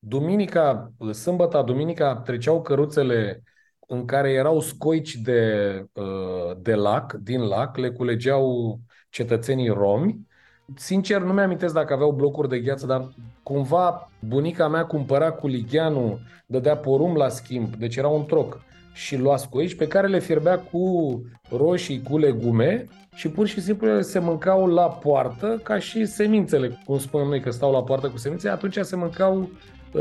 duminica, 0.00 0.92
sâmbătă, 1.12 1.62
duminica 1.66 2.16
treceau 2.16 2.62
căruțele 2.62 3.42
în 3.86 4.04
care 4.04 4.30
erau 4.30 4.60
scoici 4.60 5.14
de, 5.14 5.84
uh, 5.92 6.56
de 6.58 6.74
lac, 6.74 7.12
din 7.12 7.40
lac, 7.40 7.76
le 7.76 7.90
culegeau 7.90 8.78
cetățenii 9.10 9.68
romi. 9.68 10.28
Sincer, 10.74 11.20
nu 11.20 11.32
mi-amintesc 11.32 11.74
dacă 11.74 11.92
aveau 11.92 12.12
blocuri 12.12 12.48
de 12.48 12.60
gheață, 12.60 12.86
dar 12.86 13.08
cumva 13.42 14.10
bunica 14.20 14.68
mea 14.68 14.84
cumpăra 14.84 15.30
cu 15.30 15.46
ligheanul, 15.46 16.20
dădea 16.46 16.76
porum 16.76 17.14
la 17.14 17.28
schimb, 17.28 17.74
deci 17.74 17.96
era 17.96 18.08
un 18.08 18.24
troc 18.24 18.60
și 18.92 19.16
lua 19.16 19.36
scoici 19.36 19.74
pe 19.76 19.86
care 19.86 20.06
le 20.06 20.18
fierbea 20.18 20.58
cu 20.58 21.14
roșii, 21.56 22.02
cu 22.02 22.18
legume 22.18 22.86
și 23.14 23.28
pur 23.28 23.46
și 23.46 23.60
simplu 23.60 24.00
se 24.00 24.18
mâncau 24.18 24.66
la 24.66 24.88
poartă 24.88 25.60
ca 25.62 25.78
și 25.78 26.06
semințele, 26.06 26.78
cum 26.84 26.98
spunem 26.98 27.28
noi 27.28 27.40
că 27.40 27.50
stau 27.50 27.72
la 27.72 27.82
poartă 27.82 28.08
cu 28.08 28.16
semințe, 28.16 28.48
atunci 28.48 28.78
se 28.80 28.96
mâncau 28.96 29.38
uh, 29.38 29.48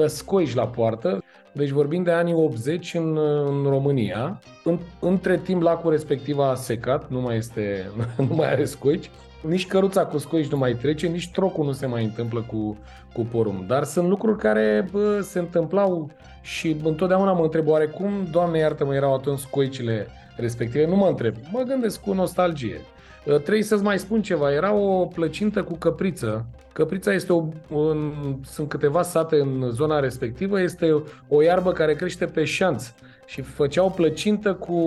scoici 0.08 0.54
la 0.54 0.68
poartă. 0.68 1.24
Deci 1.52 1.70
vorbim 1.70 2.04
de 2.04 2.12
anii 2.12 2.34
80 2.34 2.94
în, 2.94 3.18
în 3.48 3.64
România. 3.70 4.40
În, 4.64 4.80
între 5.00 5.38
timp 5.38 5.62
lacul 5.62 5.92
respectiv 5.92 6.40
a 6.40 6.56
secat, 6.56 7.10
nu 7.10 7.22
mai, 7.22 7.38
este, 7.38 7.92
nu 8.30 8.36
mai 8.36 8.52
are 8.52 8.66
scoici. 8.66 9.10
Nici 9.42 9.68
căruța 9.68 10.06
cu 10.06 10.18
scoici 10.18 10.52
nu 10.52 10.58
mai 10.58 10.74
trece, 10.74 11.08
nici 11.08 11.32
trocul 11.32 11.66
nu 11.66 11.72
se 11.72 11.86
mai 11.86 12.04
întâmplă 12.04 12.42
cu, 12.42 12.78
cu 13.14 13.22
porum. 13.22 13.64
Dar 13.68 13.84
sunt 13.84 14.08
lucruri 14.08 14.38
care 14.38 14.88
bă, 14.92 15.22
se 15.22 15.40
întâmplau 15.40 16.10
și 16.42 16.78
întotdeauna 16.84 17.32
mă 17.32 17.44
întreb 17.44 17.68
oare 17.68 17.86
cum, 17.86 18.28
Doamne 18.32 18.58
iartă-mă, 18.58 18.96
erau 18.96 19.14
atunci 19.14 19.40
scoicile 19.40 20.08
respective. 20.36 20.86
Nu 20.86 20.96
mă 20.96 21.08
întreb, 21.08 21.36
mă 21.52 21.62
gândesc 21.62 22.02
cu 22.02 22.14
nostalgie. 22.14 22.82
Trebuie 23.24 23.64
să-ți 23.64 23.84
mai 23.84 24.00
spun 24.00 24.22
ceva. 24.22 24.54
Era 24.54 24.74
o 24.74 25.06
plăcintă 25.06 25.64
cu 25.64 25.74
căpriță 25.74 26.46
Căprița 26.74 27.14
este 27.14 27.34
o, 27.34 27.44
în, 27.70 28.14
sunt 28.44 28.70
câteva 28.70 29.02
sate 29.02 29.40
în 29.40 29.70
zona 29.72 30.00
respectivă, 30.00 30.62
este 30.62 31.04
o 31.28 31.42
iarbă 31.42 31.72
care 31.72 31.96
crește 31.96 32.26
pe 32.26 32.44
șanț 32.44 32.94
și 33.26 33.42
făceau 33.42 33.92
plăcintă 33.92 34.54
cu 34.54 34.78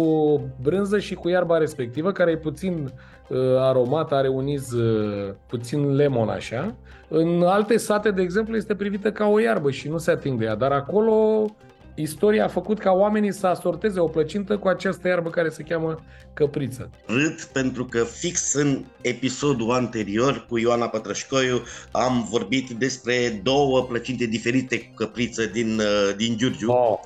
brânză 0.62 0.98
și 0.98 1.14
cu 1.14 1.28
iarba 1.28 1.58
respectivă, 1.58 2.12
care 2.12 2.30
e 2.30 2.36
puțin 2.36 2.92
uh, 3.28 3.38
aromat, 3.58 4.12
are 4.12 4.28
un 4.28 4.46
iz 4.46 4.72
uh, 4.72 5.30
puțin 5.46 5.94
lemon 5.94 6.28
așa. 6.28 6.74
În 7.08 7.42
alte 7.42 7.76
sate, 7.76 8.10
de 8.10 8.22
exemplu, 8.22 8.56
este 8.56 8.74
privită 8.74 9.12
ca 9.12 9.26
o 9.26 9.38
iarbă 9.38 9.70
și 9.70 9.88
nu 9.88 9.98
se 9.98 10.10
atinge 10.10 10.44
ea, 10.44 10.54
dar 10.54 10.72
acolo 10.72 11.46
istoria 11.94 12.44
a 12.44 12.48
făcut 12.48 12.78
ca 12.78 12.90
oamenii 12.90 13.32
să 13.32 13.46
asorteze 13.46 14.00
o 14.00 14.06
plăcintă 14.06 14.56
cu 14.56 14.68
această 14.68 15.08
iarbă 15.08 15.30
care 15.30 15.48
se 15.48 15.62
cheamă 15.62 16.04
căpriță. 16.32 16.90
Râd 17.06 17.42
pentru 17.52 17.84
că 17.84 18.04
fix 18.04 18.54
în 18.54 18.84
episodul 19.00 19.70
anterior 19.70 20.46
cu 20.48 20.58
Ioana 20.58 20.88
Pătrășcoiu 20.88 21.62
am 21.90 22.26
vorbit 22.30 22.70
despre 22.70 23.40
două 23.42 23.82
plăcinte 23.82 24.26
diferite 24.26 24.78
cu 24.80 24.94
căpriță 24.94 25.44
din, 25.44 25.78
uh, 25.78 26.14
din 26.16 26.36
Giurgiu. 26.36 26.70
Oh 26.70 26.98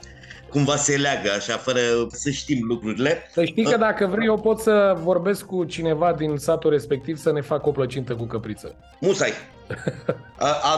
cumva 0.48 0.76
se 0.76 0.96
leagă 0.96 1.30
așa, 1.36 1.56
fără 1.56 1.78
să 2.08 2.30
știm 2.30 2.58
lucrurile. 2.66 3.22
Să 3.32 3.44
știi 3.44 3.64
că 3.64 3.76
dacă 3.76 4.06
vrei, 4.06 4.26
eu 4.26 4.38
pot 4.38 4.58
să 4.58 4.96
vorbesc 5.02 5.44
cu 5.44 5.64
cineva 5.64 6.12
din 6.12 6.36
satul 6.36 6.70
respectiv 6.70 7.16
să 7.16 7.32
ne 7.32 7.40
facă 7.40 7.68
o 7.68 7.72
plăcintă 7.72 8.14
cu 8.14 8.24
căpriță. 8.24 8.74
Musai. 9.00 9.32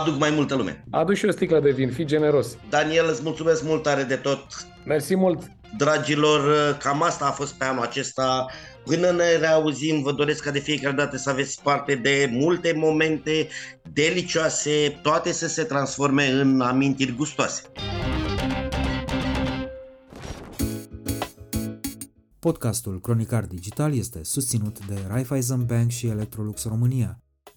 Aduc 0.00 0.18
mai 0.18 0.30
multă 0.30 0.54
lume. 0.54 0.84
Adu 0.90 1.12
și 1.12 1.24
o 1.24 1.30
sticlă 1.30 1.60
de 1.60 1.70
vin, 1.70 1.90
fi 1.90 2.04
generos. 2.04 2.56
Daniel, 2.70 3.08
îți 3.10 3.22
mulțumesc 3.22 3.62
mult 3.62 3.82
tare 3.82 4.02
de 4.02 4.16
tot. 4.16 4.46
Mersi 4.84 5.14
mult. 5.14 5.42
Dragilor, 5.76 6.72
cam 6.76 7.02
asta 7.02 7.26
a 7.26 7.30
fost 7.30 7.54
pe 7.54 7.64
anul 7.64 7.82
acesta. 7.82 8.46
Până 8.84 9.10
ne 9.10 9.36
reauzim, 9.36 10.02
vă 10.02 10.12
doresc 10.12 10.42
ca 10.42 10.50
de 10.50 10.58
fiecare 10.58 10.94
dată 10.94 11.16
să 11.16 11.30
aveți 11.30 11.62
parte 11.62 11.94
de 11.94 12.28
multe 12.32 12.72
momente 12.76 13.48
delicioase, 13.92 14.98
toate 15.02 15.32
să 15.32 15.48
se 15.48 15.62
transforme 15.62 16.26
în 16.30 16.60
amintiri 16.60 17.14
gustoase. 17.14 17.62
Podcastul 22.38 23.00
Cronicar 23.00 23.44
Digital 23.44 23.96
este 23.96 24.20
susținut 24.22 24.78
de 24.86 24.94
Raiffeisen 25.08 25.64
Bank 25.64 25.90
și 25.90 26.06
Electrolux 26.06 26.64
România. 26.64 27.18